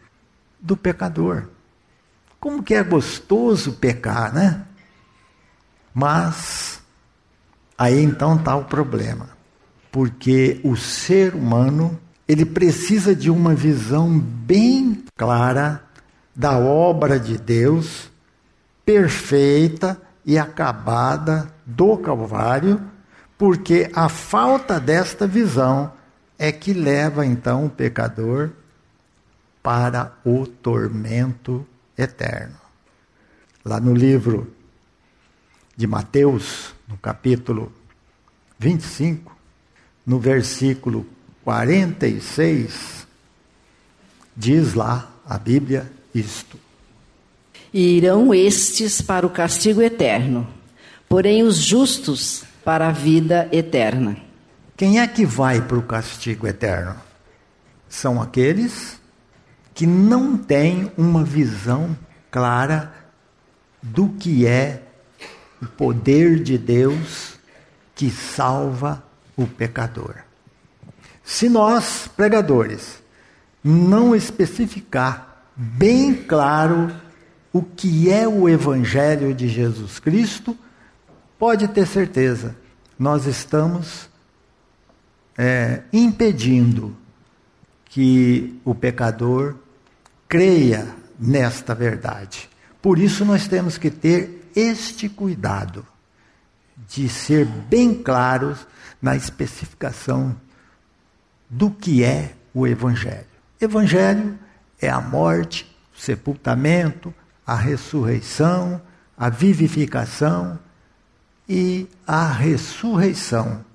do 0.59 0.77
pecador. 0.77 1.47
Como 2.39 2.61
que 2.61 2.75
é 2.75 2.83
gostoso 2.83 3.73
pecar, 3.73 4.33
né? 4.33 4.65
Mas 5.93 6.81
aí 7.77 8.03
então 8.03 8.35
está 8.35 8.55
o 8.55 8.65
problema. 8.65 9.29
Porque 9.91 10.59
o 10.63 10.75
ser 10.75 11.33
humano, 11.33 11.99
ele 12.27 12.45
precisa 12.45 13.15
de 13.15 13.31
uma 13.31 13.55
visão 13.55 14.19
bem 14.19 15.03
clara 15.17 15.83
da 16.35 16.57
obra 16.57 17.19
de 17.19 17.37
Deus 17.37 18.09
perfeita 18.85 20.01
e 20.25 20.37
acabada 20.37 21.53
do 21.65 21.97
Calvário, 21.97 22.81
porque 23.37 23.89
a 23.93 24.09
falta 24.09 24.79
desta 24.79 25.27
visão 25.27 25.91
é 26.39 26.53
que 26.53 26.71
leva 26.71 27.25
então 27.25 27.65
o 27.65 27.69
pecador 27.69 28.51
para 29.61 30.17
o 30.23 30.47
tormento 30.47 31.67
eterno. 31.97 32.55
Lá 33.63 33.77
no 33.77 33.93
livro 33.93 34.49
de 35.75 35.85
Mateus, 35.85 36.73
no 36.87 36.97
capítulo 36.97 37.73
25, 38.57 39.37
no 40.05 40.17
versículo 40.17 41.05
46, 41.43 43.05
diz 44.35 44.73
lá 44.73 45.11
a 45.25 45.37
Bíblia 45.37 45.91
isto: 46.15 46.57
irão 47.73 48.33
estes 48.33 49.01
para 49.01 49.27
o 49.27 49.29
castigo 49.29 49.81
eterno, 49.81 50.47
porém 51.09 51.43
os 51.43 51.57
justos 51.57 52.45
para 52.63 52.87
a 52.87 52.91
vida 52.91 53.49
eterna. 53.51 54.28
Quem 54.79 55.01
é 55.01 55.05
que 55.05 55.25
vai 55.25 55.61
para 55.61 55.77
o 55.77 55.81
castigo 55.81 56.47
eterno? 56.47 56.95
São 57.89 58.21
aqueles 58.21 58.97
que 59.73 59.85
não 59.85 60.37
têm 60.37 60.89
uma 60.97 61.21
visão 61.21 61.97
clara 62.31 62.93
do 63.83 64.07
que 64.07 64.47
é 64.47 64.81
o 65.61 65.65
poder 65.65 66.41
de 66.41 66.57
Deus 66.57 67.37
que 67.93 68.09
salva 68.09 69.03
o 69.35 69.45
pecador. 69.45 70.15
Se 71.25 71.49
nós, 71.49 72.09
pregadores, 72.15 73.03
não 73.61 74.15
especificar 74.15 75.43
bem 75.57 76.13
claro 76.13 76.89
o 77.51 77.61
que 77.61 78.09
é 78.09 78.25
o 78.25 78.47
Evangelho 78.47 79.35
de 79.35 79.49
Jesus 79.49 79.99
Cristo, 79.99 80.57
pode 81.37 81.67
ter 81.67 81.85
certeza, 81.85 82.55
nós 82.97 83.25
estamos 83.25 84.07
é, 85.41 85.83
impedindo 85.93 86.93
que 87.85 88.59
o 88.65 88.75
pecador 88.75 89.55
creia 90.27 90.85
nesta 91.17 91.73
verdade. 91.73 92.49
Por 92.81 92.99
isso 92.99 93.23
nós 93.23 93.47
temos 93.47 93.77
que 93.77 93.89
ter 93.89 94.51
este 94.53 95.07
cuidado 95.07 95.87
de 96.89 97.07
ser 97.07 97.45
bem 97.45 97.93
claros 97.93 98.67
na 99.01 99.15
especificação 99.15 100.35
do 101.49 101.71
que 101.71 102.03
é 102.03 102.33
o 102.53 102.67
Evangelho. 102.67 103.25
Evangelho 103.61 104.37
é 104.81 104.89
a 104.89 104.99
morte, 104.99 105.73
o 105.95 106.01
sepultamento, 106.01 107.13
a 107.47 107.55
ressurreição, 107.55 108.81
a 109.17 109.29
vivificação 109.29 110.59
e 111.47 111.87
a 112.05 112.29
ressurreição 112.29 113.68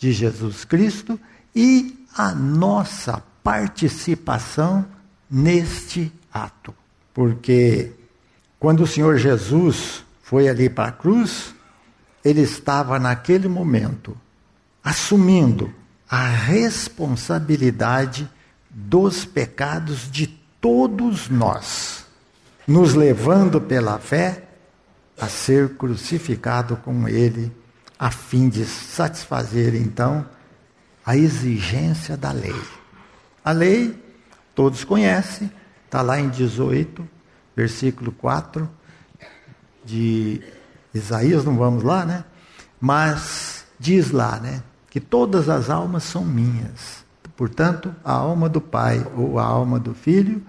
de 0.00 0.12
Jesus 0.12 0.64
Cristo 0.64 1.20
e 1.54 2.04
a 2.16 2.34
nossa 2.34 3.22
participação 3.44 4.84
neste 5.30 6.10
ato. 6.32 6.74
Porque 7.14 7.92
quando 8.58 8.82
o 8.82 8.86
Senhor 8.86 9.18
Jesus 9.18 10.02
foi 10.22 10.48
ali 10.48 10.68
para 10.68 10.88
a 10.88 10.92
cruz, 10.92 11.54
ele 12.24 12.40
estava 12.40 12.98
naquele 12.98 13.46
momento 13.46 14.16
assumindo 14.82 15.72
a 16.08 16.26
responsabilidade 16.26 18.28
dos 18.68 19.24
pecados 19.24 20.10
de 20.10 20.26
todos 20.60 21.28
nós 21.28 22.04
nos 22.66 22.94
levando 22.94 23.60
pela 23.60 23.98
fé 23.98 24.44
a 25.20 25.28
ser 25.28 25.70
crucificado 25.70 26.76
com 26.76 27.08
Ele, 27.08 27.52
a 28.00 28.10
fim 28.10 28.48
de 28.48 28.64
satisfazer 28.64 29.74
então 29.74 30.26
a 31.04 31.18
exigência 31.18 32.16
da 32.16 32.32
lei. 32.32 32.58
A 33.44 33.52
lei, 33.52 33.94
todos 34.54 34.84
conhecem, 34.84 35.52
está 35.84 36.00
lá 36.00 36.18
em 36.18 36.30
18, 36.30 37.06
versículo 37.54 38.10
4 38.12 38.66
de 39.84 40.42
Isaías, 40.94 41.44
não 41.44 41.58
vamos 41.58 41.82
lá, 41.82 42.06
né? 42.06 42.24
Mas 42.80 43.66
diz 43.78 44.10
lá, 44.10 44.40
né? 44.40 44.62
Que 44.88 44.98
todas 44.98 45.50
as 45.50 45.68
almas 45.68 46.04
são 46.04 46.24
minhas. 46.24 47.04
Portanto, 47.36 47.94
a 48.02 48.12
alma 48.12 48.48
do 48.48 48.62
Pai 48.62 49.06
ou 49.14 49.38
a 49.38 49.44
alma 49.44 49.78
do 49.78 49.94
Filho 49.94 50.42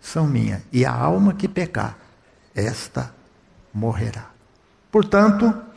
são 0.00 0.26
minhas, 0.26 0.62
e 0.72 0.84
a 0.84 0.92
alma 0.92 1.34
que 1.34 1.46
pecar, 1.46 1.96
esta 2.54 3.14
morrerá. 3.72 4.30
Portanto, 4.90 5.69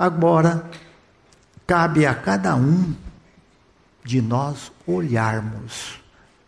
agora 0.00 0.64
cabe 1.66 2.06
a 2.06 2.14
cada 2.14 2.56
um 2.56 2.94
de 4.02 4.22
nós 4.22 4.72
olharmos 4.86 6.00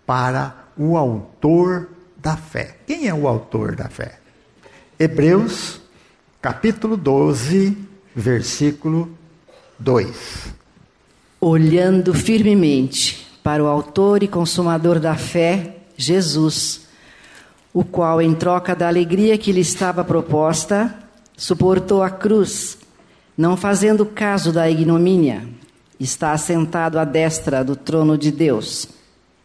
para 0.07 0.55
o 0.75 0.97
autor 0.97 1.91
da 2.17 2.35
fé. 2.35 2.79
Quem 2.87 3.09
é 3.09 3.13
o 3.13 3.29
autor 3.29 3.77
da 3.77 3.91
fé? 3.91 4.19
Hebreus, 4.99 5.83
capítulo 6.41 6.97
12, 6.97 7.77
versículo 8.17 9.11
2. 9.79 10.55
Olhando 11.39 12.15
firmemente 12.15 13.39
para 13.45 13.63
o 13.63 13.67
autor 13.67 14.23
e 14.23 14.29
consumador 14.29 14.99
da 14.99 15.15
fé, 15.15 15.77
Jesus, 15.95 16.87
o 17.71 17.85
qual, 17.85 18.23
em 18.23 18.35
troca 18.35 18.75
da 18.75 18.89
alegria 18.89 19.37
que 19.37 19.53
lhe 19.53 19.61
estava 19.61 20.03
proposta, 20.03 20.95
suportou 21.37 22.03
a 22.03 22.09
cruz, 22.09 22.79
não 23.37 23.57
fazendo 23.57 24.05
caso 24.05 24.53
da 24.53 24.69
ignomínia, 24.71 25.47
está 25.99 26.33
assentado 26.33 26.99
à 26.99 27.05
destra 27.05 27.65
do 27.65 27.77
trono 27.77 28.19
de 28.19 28.31
Deus. 28.31 28.89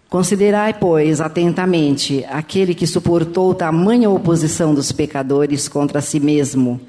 Considerai, 0.09 0.73
pois, 0.73 1.19
atentamente 1.19 2.25
aquele 2.29 2.73
que 2.73 2.87
suportou 2.87 3.53
tamanha 3.53 4.09
oposição 4.09 4.73
dos 4.73 4.91
pecadores 4.91 5.67
contra 5.67 6.01
si 6.01 6.19
mesmo, 6.19 6.79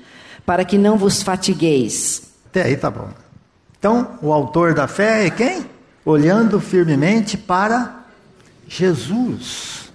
para 0.46 0.64
que 0.64 0.78
não 0.78 0.96
vos 0.96 1.22
fatigueis. 1.22 2.22
Até 2.46 2.62
aí 2.62 2.76
tá 2.76 2.90
bom. 2.90 3.10
Então, 3.78 4.18
o 4.22 4.32
autor 4.32 4.72
da 4.72 4.86
fé 4.86 5.26
é 5.26 5.30
quem? 5.30 5.66
Olhando 6.04 6.60
firmemente 6.60 7.36
para 7.36 8.04
Jesus. 8.68 9.90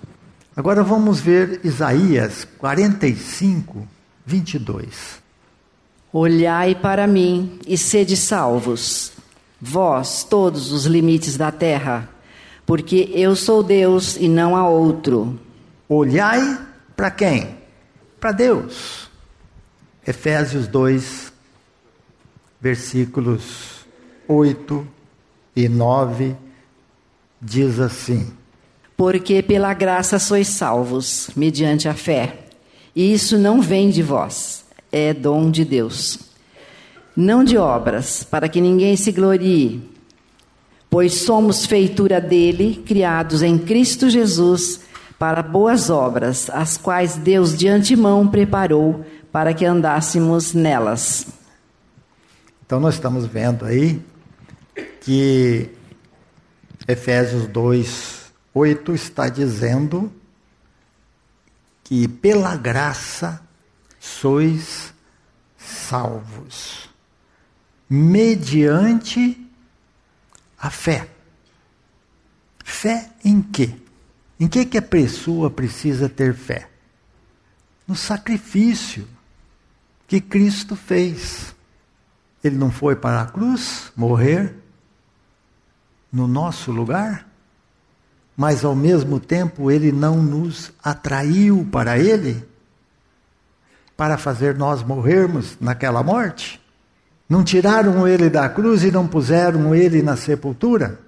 Agora 0.55 0.83
vamos 0.83 1.19
ver 1.19 1.61
Isaías 1.63 2.47
45, 2.59 3.87
22. 4.25 5.22
Olhai 6.13 6.75
para 6.75 7.07
mim 7.07 7.59
e 7.67 7.77
sede 7.77 8.15
salvos, 8.15 9.11
vós 9.59 10.23
todos 10.23 10.71
os 10.71 10.85
limites 10.85 11.35
da 11.35 11.51
terra 11.51 12.13
porque 12.65 13.09
eu 13.13 13.35
sou 13.35 13.61
Deus 13.61 14.15
e 14.15 14.27
não 14.27 14.55
há 14.55 14.67
outro. 14.67 15.39
Olhai 15.87 16.59
para 16.95 17.11
quem? 17.11 17.57
Para 18.19 18.31
Deus. 18.31 19.09
Efésios 20.05 20.67
2, 20.67 21.31
versículos 22.59 23.85
8 24.27 24.87
e 25.55 25.67
9 25.67 26.35
diz 27.41 27.79
assim: 27.79 28.31
Porque 28.95 29.41
pela 29.41 29.73
graça 29.73 30.19
sois 30.19 30.47
salvos, 30.47 31.29
mediante 31.35 31.87
a 31.87 31.93
fé. 31.93 32.39
E 32.95 33.11
isso 33.11 33.37
não 33.37 33.59
vem 33.59 33.89
de 33.89 34.03
vós, 34.03 34.62
é 34.93 35.13
dom 35.13 35.51
de 35.51 35.65
Deus. 35.65 36.19
Não 37.13 37.43
de 37.43 37.57
obras, 37.57 38.23
para 38.23 38.47
que 38.47 38.61
ninguém 38.61 38.95
se 38.95 39.11
glorie 39.11 39.93
pois 40.93 41.23
somos 41.23 41.65
feitura 41.65 42.21
dele, 42.21 42.83
criados 42.85 43.41
em 43.41 43.57
Cristo 43.57 44.11
Jesus 44.11 44.81
para 45.17 45.41
boas 45.41 45.89
obras, 45.89 46.51
as 46.51 46.77
quais 46.77 47.15
Deus 47.15 47.57
de 47.57 47.67
antemão 47.67 48.27
preparou 48.27 49.03
para 49.31 49.55
que 49.55 49.65
andássemos 49.65 50.53
nelas. 50.53 51.25
Então 52.63 52.79
nós 52.79 52.93
estamos 52.93 53.25
vendo 53.25 53.65
aí 53.65 53.99
que 55.01 55.71
Efésios 56.87 57.47
2, 57.47 58.31
8 58.53 58.93
está 58.93 59.29
dizendo 59.29 60.13
que 61.83 62.07
pela 62.07 62.55
graça 62.55 63.41
sois 64.03 64.93
salvos, 65.57 66.89
mediante 67.89 69.49
a 70.59 70.69
fé. 70.69 71.09
Fé 72.65 73.11
em 73.23 73.41
quê? 73.41 73.73
Em 74.37 74.49
que, 74.49 74.65
que 74.65 74.77
a 74.77 74.81
pessoa 74.81 75.49
precisa 75.49 76.09
ter 76.09 76.35
fé? 76.35 76.69
No 77.87 77.95
sacrifício 77.95 79.07
que 80.05 80.19
Cristo 80.19 80.75
fez. 80.75 81.55
Ele 82.43 82.57
não 82.57 82.71
foi 82.71 82.97
para 82.97 83.21
a 83.21 83.25
cruz 83.25 83.93
morrer 83.95 84.53
no 86.11 86.27
nosso 86.27 86.73
lugar, 86.73 87.25
mas 88.35 88.65
ao 88.65 88.75
mesmo 88.75 89.17
tempo 89.17 89.71
ele 89.71 89.93
não 89.93 90.21
nos 90.21 90.73
atraiu 90.83 91.65
para 91.71 91.97
ele 91.97 92.51
para 93.95 94.17
fazer 94.17 94.55
nós 94.55 94.83
morrermos 94.83 95.57
naquela 95.59 96.01
morte. 96.01 96.61
Não 97.29 97.43
tiraram 97.43 98.07
ele 98.07 98.29
da 98.29 98.49
cruz 98.49 98.83
e 98.83 98.91
não 98.91 99.07
puseram 99.07 99.73
ele 99.73 100.01
na 100.01 100.15
sepultura? 100.15 100.99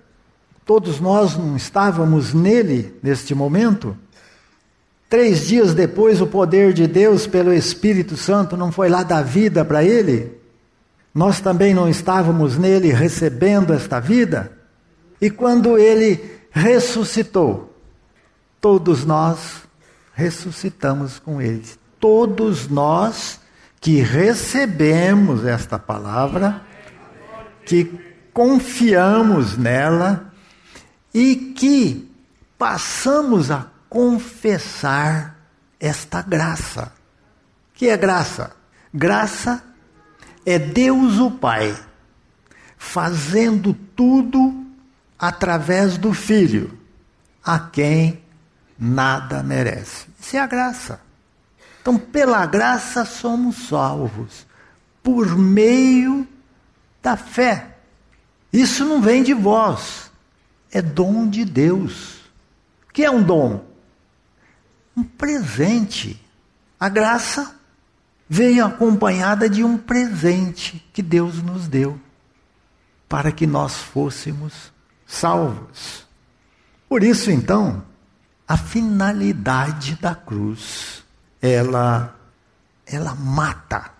Todos 0.66 1.00
nós 1.00 1.38
não 1.38 1.56
estávamos 1.56 2.34
nele 2.34 2.96
neste 3.04 3.36
momento? 3.36 3.96
Três 5.08 5.48
dias 5.48 5.74
depois, 5.74 6.20
o 6.22 6.28
poder 6.28 6.74
de 6.74 6.88
Deus 6.88 7.28
pelo 7.28 7.54
Espírito 7.54 8.18
Santo 8.18 8.58
não 8.58 8.72
foi 8.72 8.90
lá 8.90 9.04
dar 9.04 9.22
vida 9.22 9.64
para 9.64 9.84
ele? 9.84 10.40
Nós 11.14 11.40
também 11.40 11.74
não 11.74 11.88
estávamos 11.88 12.58
nele 12.58 12.92
recebendo 12.92 13.72
esta 13.72 14.00
vida? 14.00 14.52
E 15.22 15.30
quando 15.30 15.78
ele 15.78 16.20
ressuscitou, 16.50 17.74
todos 18.60 19.06
nós 19.06 19.64
ressuscitamos 20.14 21.20
com 21.20 21.42
ele. 21.42 21.64
Todos 22.08 22.68
nós 22.68 23.40
que 23.82 24.00
recebemos 24.00 25.44
esta 25.44 25.80
palavra, 25.80 26.62
que 27.66 28.00
confiamos 28.32 29.58
nela 29.58 30.32
e 31.12 31.36
que 31.58 32.08
passamos 32.60 33.50
a 33.50 33.72
confessar 33.90 35.36
esta 35.80 36.22
graça. 36.22 36.94
Que 37.74 37.90
é 37.90 37.98
graça? 37.98 38.56
Graça 38.94 39.64
é 40.46 40.60
Deus 40.60 41.18
o 41.18 41.32
Pai 41.32 41.76
fazendo 42.78 43.74
tudo 43.96 44.64
através 45.18 45.98
do 45.98 46.14
Filho, 46.14 46.78
a 47.44 47.58
quem 47.58 48.22
nada 48.78 49.42
merece. 49.42 50.06
Isso 50.22 50.38
é 50.38 50.40
a 50.40 50.46
graça. 50.46 51.05
Então, 51.86 52.00
pela 52.00 52.44
graça 52.48 53.06
somos 53.06 53.68
salvos, 53.68 54.48
por 55.04 55.38
meio 55.38 56.28
da 57.00 57.16
fé. 57.16 57.78
Isso 58.52 58.84
não 58.84 59.00
vem 59.00 59.22
de 59.22 59.36
vós, 59.36 60.10
é 60.72 60.82
dom 60.82 61.30
de 61.30 61.46
Deus. 61.46 62.22
O 62.90 62.92
que 62.92 63.06
é 63.06 63.12
um 63.12 63.22
dom? 63.22 63.64
Um 64.98 65.04
presente. 65.04 66.20
A 66.80 66.90
graça 66.90 67.56
veio 68.28 68.66
acompanhada 68.66 69.48
de 69.48 69.64
um 69.64 69.78
presente 69.78 70.84
que 70.92 71.04
Deus 71.04 71.40
nos 71.44 71.68
deu 71.68 72.02
para 73.08 73.32
que 73.32 73.46
nós 73.46 73.76
fôssemos 73.76 74.74
salvos. 75.06 76.04
Por 76.90 77.04
isso, 77.04 77.30
então, 77.30 77.86
a 78.48 78.58
finalidade 78.58 79.96
da 79.98 80.16
cruz 80.16 81.05
ela, 81.42 82.16
ela 82.86 83.16
mata 83.16 83.92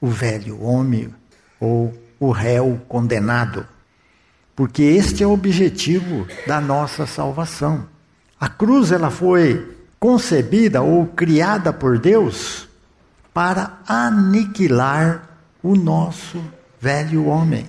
o 0.00 0.08
velho 0.08 0.62
homem 0.62 1.14
ou 1.58 1.92
o 2.18 2.30
réu 2.30 2.80
condenado. 2.88 3.66
Porque 4.54 4.82
este 4.82 5.22
é 5.22 5.26
o 5.26 5.32
objetivo 5.32 6.26
da 6.46 6.60
nossa 6.60 7.06
salvação. 7.06 7.86
A 8.38 8.48
cruz 8.48 8.92
ela 8.92 9.10
foi 9.10 9.76
concebida 9.98 10.82
ou 10.82 11.06
criada 11.06 11.72
por 11.72 11.98
Deus 11.98 12.68
para 13.32 13.78
aniquilar 13.86 15.28
o 15.62 15.76
nosso 15.76 16.42
velho 16.80 17.26
homem. 17.26 17.68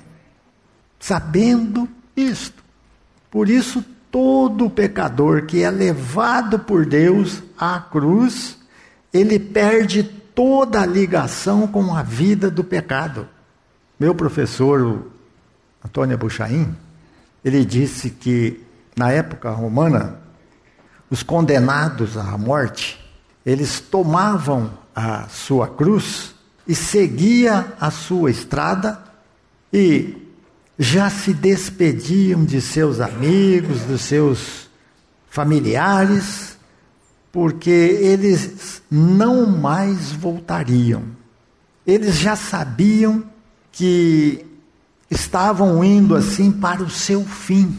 Sabendo 0.99 1.87
isto. 2.15 2.63
Por 3.29 3.49
isso 3.49 3.83
todo 4.09 4.69
pecador 4.69 5.45
que 5.45 5.63
é 5.63 5.69
levado 5.69 6.59
por 6.59 6.85
Deus 6.85 7.41
à 7.57 7.79
cruz 7.79 8.57
ele 9.13 9.39
perde 9.39 10.03
toda 10.03 10.81
a 10.81 10.85
ligação 10.85 11.67
com 11.67 11.93
a 11.95 12.01
vida 12.03 12.49
do 12.49 12.63
pecado. 12.63 13.27
Meu 13.99 14.15
professor, 14.15 15.07
Antônio 15.85 16.17
Buchaim, 16.17 16.75
ele 17.43 17.65
disse 17.65 18.09
que 18.09 18.63
na 18.95 19.11
época 19.11 19.49
romana, 19.49 20.19
os 21.09 21.23
condenados 21.23 22.17
à 22.17 22.37
morte, 22.37 22.99
eles 23.45 23.79
tomavam 23.79 24.71
a 24.95 25.27
sua 25.27 25.67
cruz 25.67 26.33
e 26.67 26.75
seguia 26.75 27.73
a 27.79 27.91
sua 27.91 28.31
estrada 28.31 28.99
e 29.73 30.15
já 30.77 31.09
se 31.09 31.33
despediam 31.33 32.43
de 32.43 32.61
seus 32.61 32.99
amigos, 32.99 33.81
dos 33.81 34.01
seus 34.01 34.69
familiares, 35.29 36.57
porque 37.31 37.69
eles 37.69 38.81
não 38.89 39.45
mais 39.45 40.11
voltariam. 40.11 41.03
Eles 41.87 42.17
já 42.17 42.35
sabiam 42.35 43.23
que 43.71 44.45
estavam 45.09 45.83
indo 45.83 46.15
assim 46.15 46.51
para 46.51 46.83
o 46.83 46.89
seu 46.89 47.23
fim, 47.23 47.77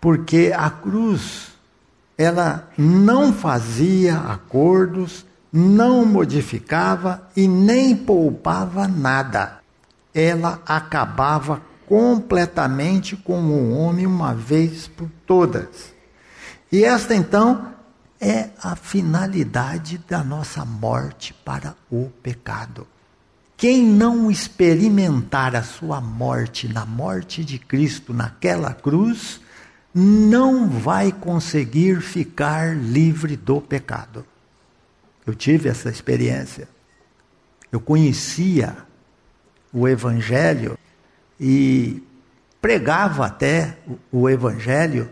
porque 0.00 0.52
a 0.56 0.70
cruz 0.70 1.48
ela 2.18 2.68
não 2.76 3.32
fazia 3.32 4.18
acordos, 4.18 5.26
não 5.52 6.04
modificava 6.04 7.28
e 7.36 7.46
nem 7.48 7.96
poupava 7.96 8.86
nada. 8.86 9.58
Ela 10.14 10.60
acabava 10.66 11.60
completamente 11.86 13.16
com 13.16 13.38
o 13.38 13.76
homem 13.76 14.06
uma 14.06 14.34
vez 14.34 14.88
por 14.88 15.08
todas. 15.26 15.94
E 16.70 16.84
esta 16.84 17.14
então 17.14 17.75
é 18.26 18.50
a 18.60 18.74
finalidade 18.74 19.98
da 19.98 20.24
nossa 20.24 20.64
morte 20.64 21.32
para 21.44 21.76
o 21.88 22.10
pecado. 22.24 22.84
Quem 23.56 23.84
não 23.84 24.28
experimentar 24.28 25.54
a 25.54 25.62
sua 25.62 26.00
morte 26.00 26.66
na 26.66 26.84
morte 26.84 27.44
de 27.44 27.56
Cristo 27.56 28.12
naquela 28.12 28.74
cruz, 28.74 29.40
não 29.94 30.68
vai 30.68 31.12
conseguir 31.12 32.00
ficar 32.00 32.76
livre 32.76 33.36
do 33.36 33.60
pecado. 33.60 34.26
Eu 35.24 35.32
tive 35.32 35.68
essa 35.68 35.88
experiência. 35.88 36.68
Eu 37.70 37.78
conhecia 37.78 38.76
o 39.72 39.86
Evangelho 39.86 40.76
e 41.38 42.02
pregava 42.60 43.26
até 43.26 43.78
o 44.10 44.28
Evangelho, 44.28 45.08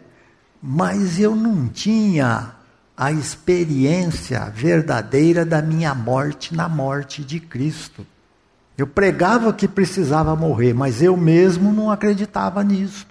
mas 0.60 1.20
eu 1.20 1.36
não 1.36 1.68
tinha 1.68 2.54
a 2.96 3.10
experiência 3.10 4.50
verdadeira 4.50 5.44
da 5.44 5.60
minha 5.60 5.94
morte 5.94 6.54
na 6.54 6.68
morte 6.68 7.24
de 7.24 7.40
Cristo. 7.40 8.06
Eu 8.76 8.86
pregava 8.86 9.52
que 9.52 9.68
precisava 9.68 10.34
morrer, 10.36 10.72
mas 10.72 11.02
eu 11.02 11.16
mesmo 11.16 11.72
não 11.72 11.90
acreditava 11.90 12.62
nisso. 12.62 13.06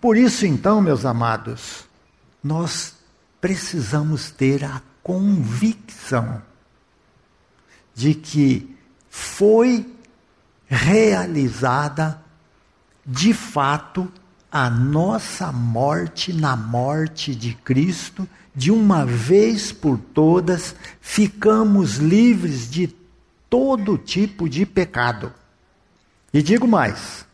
Por 0.00 0.16
isso, 0.16 0.46
então, 0.46 0.80
meus 0.80 1.04
amados, 1.04 1.84
nós 2.42 2.94
precisamos 3.40 4.30
ter 4.30 4.64
a 4.64 4.82
convicção 5.02 6.42
de 7.94 8.14
que 8.14 8.76
foi 9.08 9.86
realizada 10.66 12.20
de 13.04 13.34
fato 13.34 14.10
a 14.50 14.68
nossa 14.68 15.50
morte 15.50 16.32
na 16.32 16.54
morte 16.56 17.34
de 17.34 17.54
Cristo, 17.54 18.28
de 18.54 18.70
uma 18.70 19.04
vez 19.06 19.72
por 19.72 19.98
todas, 19.98 20.74
ficamos 21.00 21.96
livres 21.96 22.70
de 22.70 22.88
todo 23.48 23.98
tipo 23.98 24.48
de 24.48 24.66
pecado. 24.66 25.32
E 26.32 26.42
digo 26.42 26.66
mais: 26.66 27.26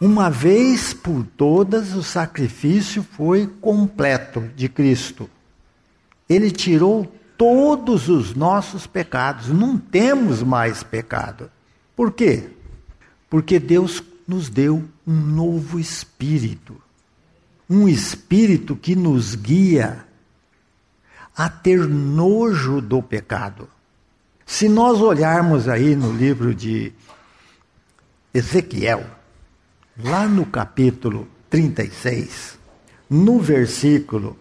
uma 0.00 0.30
vez 0.30 0.92
por 0.92 1.24
todas, 1.36 1.94
o 1.94 2.02
sacrifício 2.02 3.02
foi 3.02 3.46
completo 3.46 4.48
de 4.54 4.68
Cristo. 4.68 5.28
Ele 6.28 6.50
tirou 6.50 7.12
todos 7.36 8.08
os 8.08 8.34
nossos 8.34 8.86
pecados. 8.86 9.48
Não 9.48 9.78
temos 9.78 10.42
mais 10.42 10.82
pecado. 10.82 11.50
Por 11.96 12.12
quê? 12.12 12.50
Porque 13.30 13.58
Deus 13.58 14.02
nos 14.26 14.48
deu 14.48 14.84
um 15.06 15.14
novo 15.14 15.80
espírito. 15.80 16.76
Um 17.68 17.88
espírito 17.88 18.76
que 18.76 18.94
nos 18.94 19.34
guia 19.34 20.07
a 21.38 21.48
ter 21.48 21.86
nojo 21.86 22.80
do 22.80 23.00
pecado. 23.00 23.68
Se 24.44 24.68
nós 24.68 25.00
olharmos 25.00 25.68
aí 25.68 25.94
no 25.94 26.12
livro 26.12 26.52
de 26.52 26.92
Ezequiel, 28.34 29.06
lá 30.02 30.26
no 30.26 30.44
capítulo 30.44 31.28
36, 31.48 32.58
no 33.08 33.38
versículo 33.38 34.36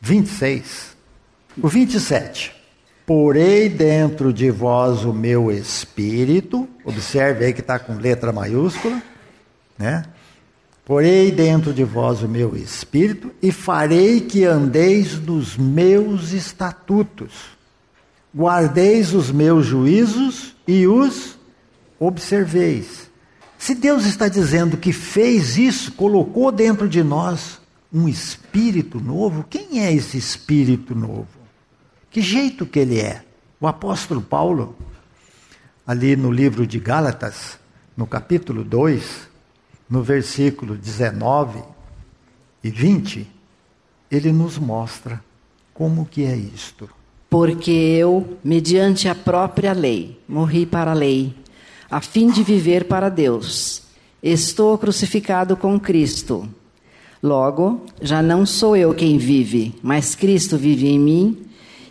26, 0.00 0.96
o 1.60 1.68
27. 1.68 2.54
Porei 3.04 3.68
dentro 3.68 4.32
de 4.32 4.52
vós 4.52 5.04
o 5.04 5.12
meu 5.12 5.50
espírito, 5.50 6.68
observe 6.84 7.44
aí 7.44 7.52
que 7.52 7.60
está 7.60 7.76
com 7.76 7.94
letra 7.94 8.32
maiúscula, 8.32 9.02
né? 9.76 10.04
Porei 10.84 11.30
dentro 11.30 11.72
de 11.72 11.82
vós 11.82 12.22
o 12.22 12.28
meu 12.28 12.54
espírito 12.54 13.32
e 13.40 13.50
farei 13.50 14.20
que 14.20 14.44
andeis 14.44 15.18
nos 15.18 15.56
meus 15.56 16.32
estatutos, 16.32 17.32
guardeis 18.36 19.14
os 19.14 19.30
meus 19.30 19.64
juízos 19.64 20.54
e 20.68 20.86
os 20.86 21.38
observeis. 21.98 23.08
Se 23.56 23.74
Deus 23.74 24.04
está 24.04 24.28
dizendo 24.28 24.76
que 24.76 24.92
fez 24.92 25.56
isso, 25.56 25.92
colocou 25.92 26.52
dentro 26.52 26.86
de 26.86 27.02
nós 27.02 27.58
um 27.90 28.06
espírito 28.06 29.00
novo, 29.00 29.42
quem 29.48 29.82
é 29.82 29.90
esse 29.90 30.18
espírito 30.18 30.94
novo? 30.94 31.28
Que 32.10 32.20
jeito 32.20 32.66
que 32.66 32.80
ele 32.80 33.00
é? 33.00 33.24
O 33.58 33.66
apóstolo 33.66 34.20
Paulo, 34.20 34.76
ali 35.86 36.14
no 36.14 36.30
livro 36.30 36.66
de 36.66 36.78
Gálatas, 36.78 37.58
no 37.96 38.06
capítulo 38.06 38.62
2, 38.62 39.33
no 39.94 40.02
versículo 40.02 40.76
19 40.76 41.60
e 42.64 42.68
20, 42.68 43.30
ele 44.10 44.32
nos 44.32 44.58
mostra 44.58 45.22
como 45.72 46.04
que 46.04 46.24
é 46.24 46.34
isto. 46.34 46.90
Porque 47.30 47.70
eu, 47.70 48.36
mediante 48.42 49.08
a 49.08 49.14
própria 49.14 49.72
lei, 49.72 50.20
morri 50.28 50.66
para 50.66 50.90
a 50.90 50.94
lei 50.94 51.32
a 51.88 52.00
fim 52.00 52.28
de 52.28 52.42
viver 52.42 52.86
para 52.86 53.08
Deus. 53.08 53.82
Estou 54.20 54.76
crucificado 54.76 55.56
com 55.56 55.78
Cristo. 55.78 56.48
Logo, 57.22 57.86
já 58.02 58.20
não 58.20 58.44
sou 58.44 58.76
eu 58.76 58.92
quem 58.94 59.16
vive, 59.16 59.76
mas 59.80 60.16
Cristo 60.16 60.58
vive 60.58 60.88
em 60.88 60.98
mim, 60.98 61.46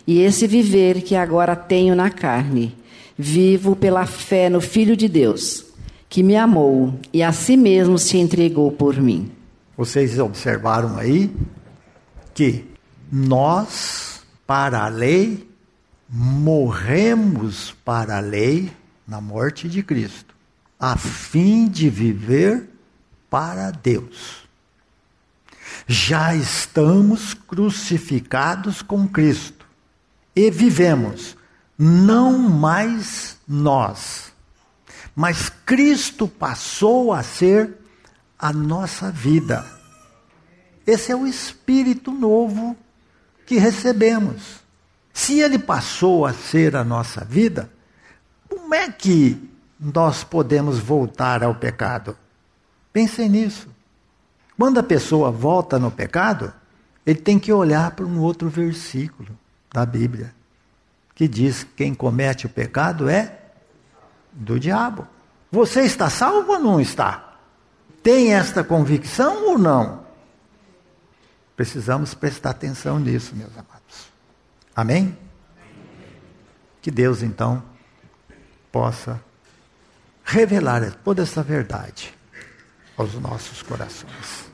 e 0.06 0.20
esse 0.20 0.46
viver 0.46 1.00
que 1.00 1.16
agora 1.16 1.56
tenho 1.56 1.94
na 1.94 2.10
carne, 2.10 2.76
vivo 3.16 3.74
pela 3.74 4.04
fé 4.04 4.50
no 4.50 4.60
Filho 4.60 4.94
de 4.94 5.08
Deus, 5.08 5.73
que 6.14 6.22
me 6.22 6.36
amou 6.36 6.96
e 7.12 7.24
a 7.24 7.32
si 7.32 7.56
mesmo 7.56 7.98
se 7.98 8.18
entregou 8.18 8.70
por 8.70 8.96
mim. 9.02 9.32
Vocês 9.76 10.16
observaram 10.20 10.96
aí 10.96 11.34
que 12.32 12.64
nós, 13.10 14.24
para 14.46 14.84
a 14.84 14.88
lei, 14.88 15.44
morremos 16.08 17.74
para 17.84 18.18
a 18.18 18.20
lei 18.20 18.70
na 19.08 19.20
morte 19.20 19.68
de 19.68 19.82
Cristo, 19.82 20.32
a 20.78 20.96
fim 20.96 21.66
de 21.66 21.90
viver 21.90 22.70
para 23.28 23.72
Deus. 23.72 24.46
Já 25.84 26.32
estamos 26.32 27.34
crucificados 27.34 28.82
com 28.82 29.08
Cristo 29.08 29.66
e 30.36 30.48
vivemos 30.48 31.36
não 31.76 32.38
mais 32.38 33.36
nós, 33.48 34.32
mas 35.14 35.48
Cristo 35.48 36.26
passou 36.26 37.12
a 37.12 37.22
ser 37.22 37.78
a 38.38 38.52
nossa 38.52 39.10
vida. 39.10 39.64
Esse 40.86 41.12
é 41.12 41.16
o 41.16 41.26
espírito 41.26 42.10
novo 42.10 42.76
que 43.46 43.58
recebemos. 43.58 44.60
Se 45.12 45.40
ele 45.40 45.58
passou 45.58 46.26
a 46.26 46.32
ser 46.32 46.74
a 46.74 46.82
nossa 46.82 47.24
vida, 47.24 47.70
como 48.48 48.74
é 48.74 48.90
que 48.90 49.50
nós 49.78 50.24
podemos 50.24 50.78
voltar 50.78 51.42
ao 51.44 51.54
pecado? 51.54 52.16
Pensem 52.92 53.28
nisso. 53.28 53.68
Quando 54.58 54.78
a 54.78 54.82
pessoa 54.82 55.30
volta 55.30 55.78
no 55.78 55.90
pecado, 55.90 56.52
ele 57.06 57.20
tem 57.20 57.38
que 57.38 57.52
olhar 57.52 57.92
para 57.92 58.04
um 58.04 58.20
outro 58.20 58.48
versículo 58.48 59.38
da 59.72 59.86
Bíblia, 59.86 60.34
que 61.14 61.28
diz 61.28 61.64
que 61.64 61.70
quem 61.76 61.94
comete 61.94 62.46
o 62.46 62.48
pecado 62.48 63.08
é 63.08 63.43
do 64.34 64.58
diabo. 64.58 65.06
Você 65.50 65.82
está 65.82 66.10
salvo 66.10 66.52
ou 66.52 66.58
não 66.58 66.80
está? 66.80 67.38
Tem 68.02 68.34
esta 68.34 68.64
convicção 68.64 69.46
ou 69.46 69.58
não? 69.58 70.04
Precisamos 71.56 72.12
prestar 72.12 72.50
atenção 72.50 72.98
nisso, 72.98 73.34
meus 73.36 73.52
amados. 73.52 74.08
Amém? 74.74 75.16
Que 76.82 76.90
Deus, 76.90 77.22
então, 77.22 77.62
possa 78.72 79.22
revelar 80.24 80.92
toda 81.04 81.22
essa 81.22 81.42
verdade 81.42 82.12
aos 82.96 83.14
nossos 83.14 83.62
corações. 83.62 84.53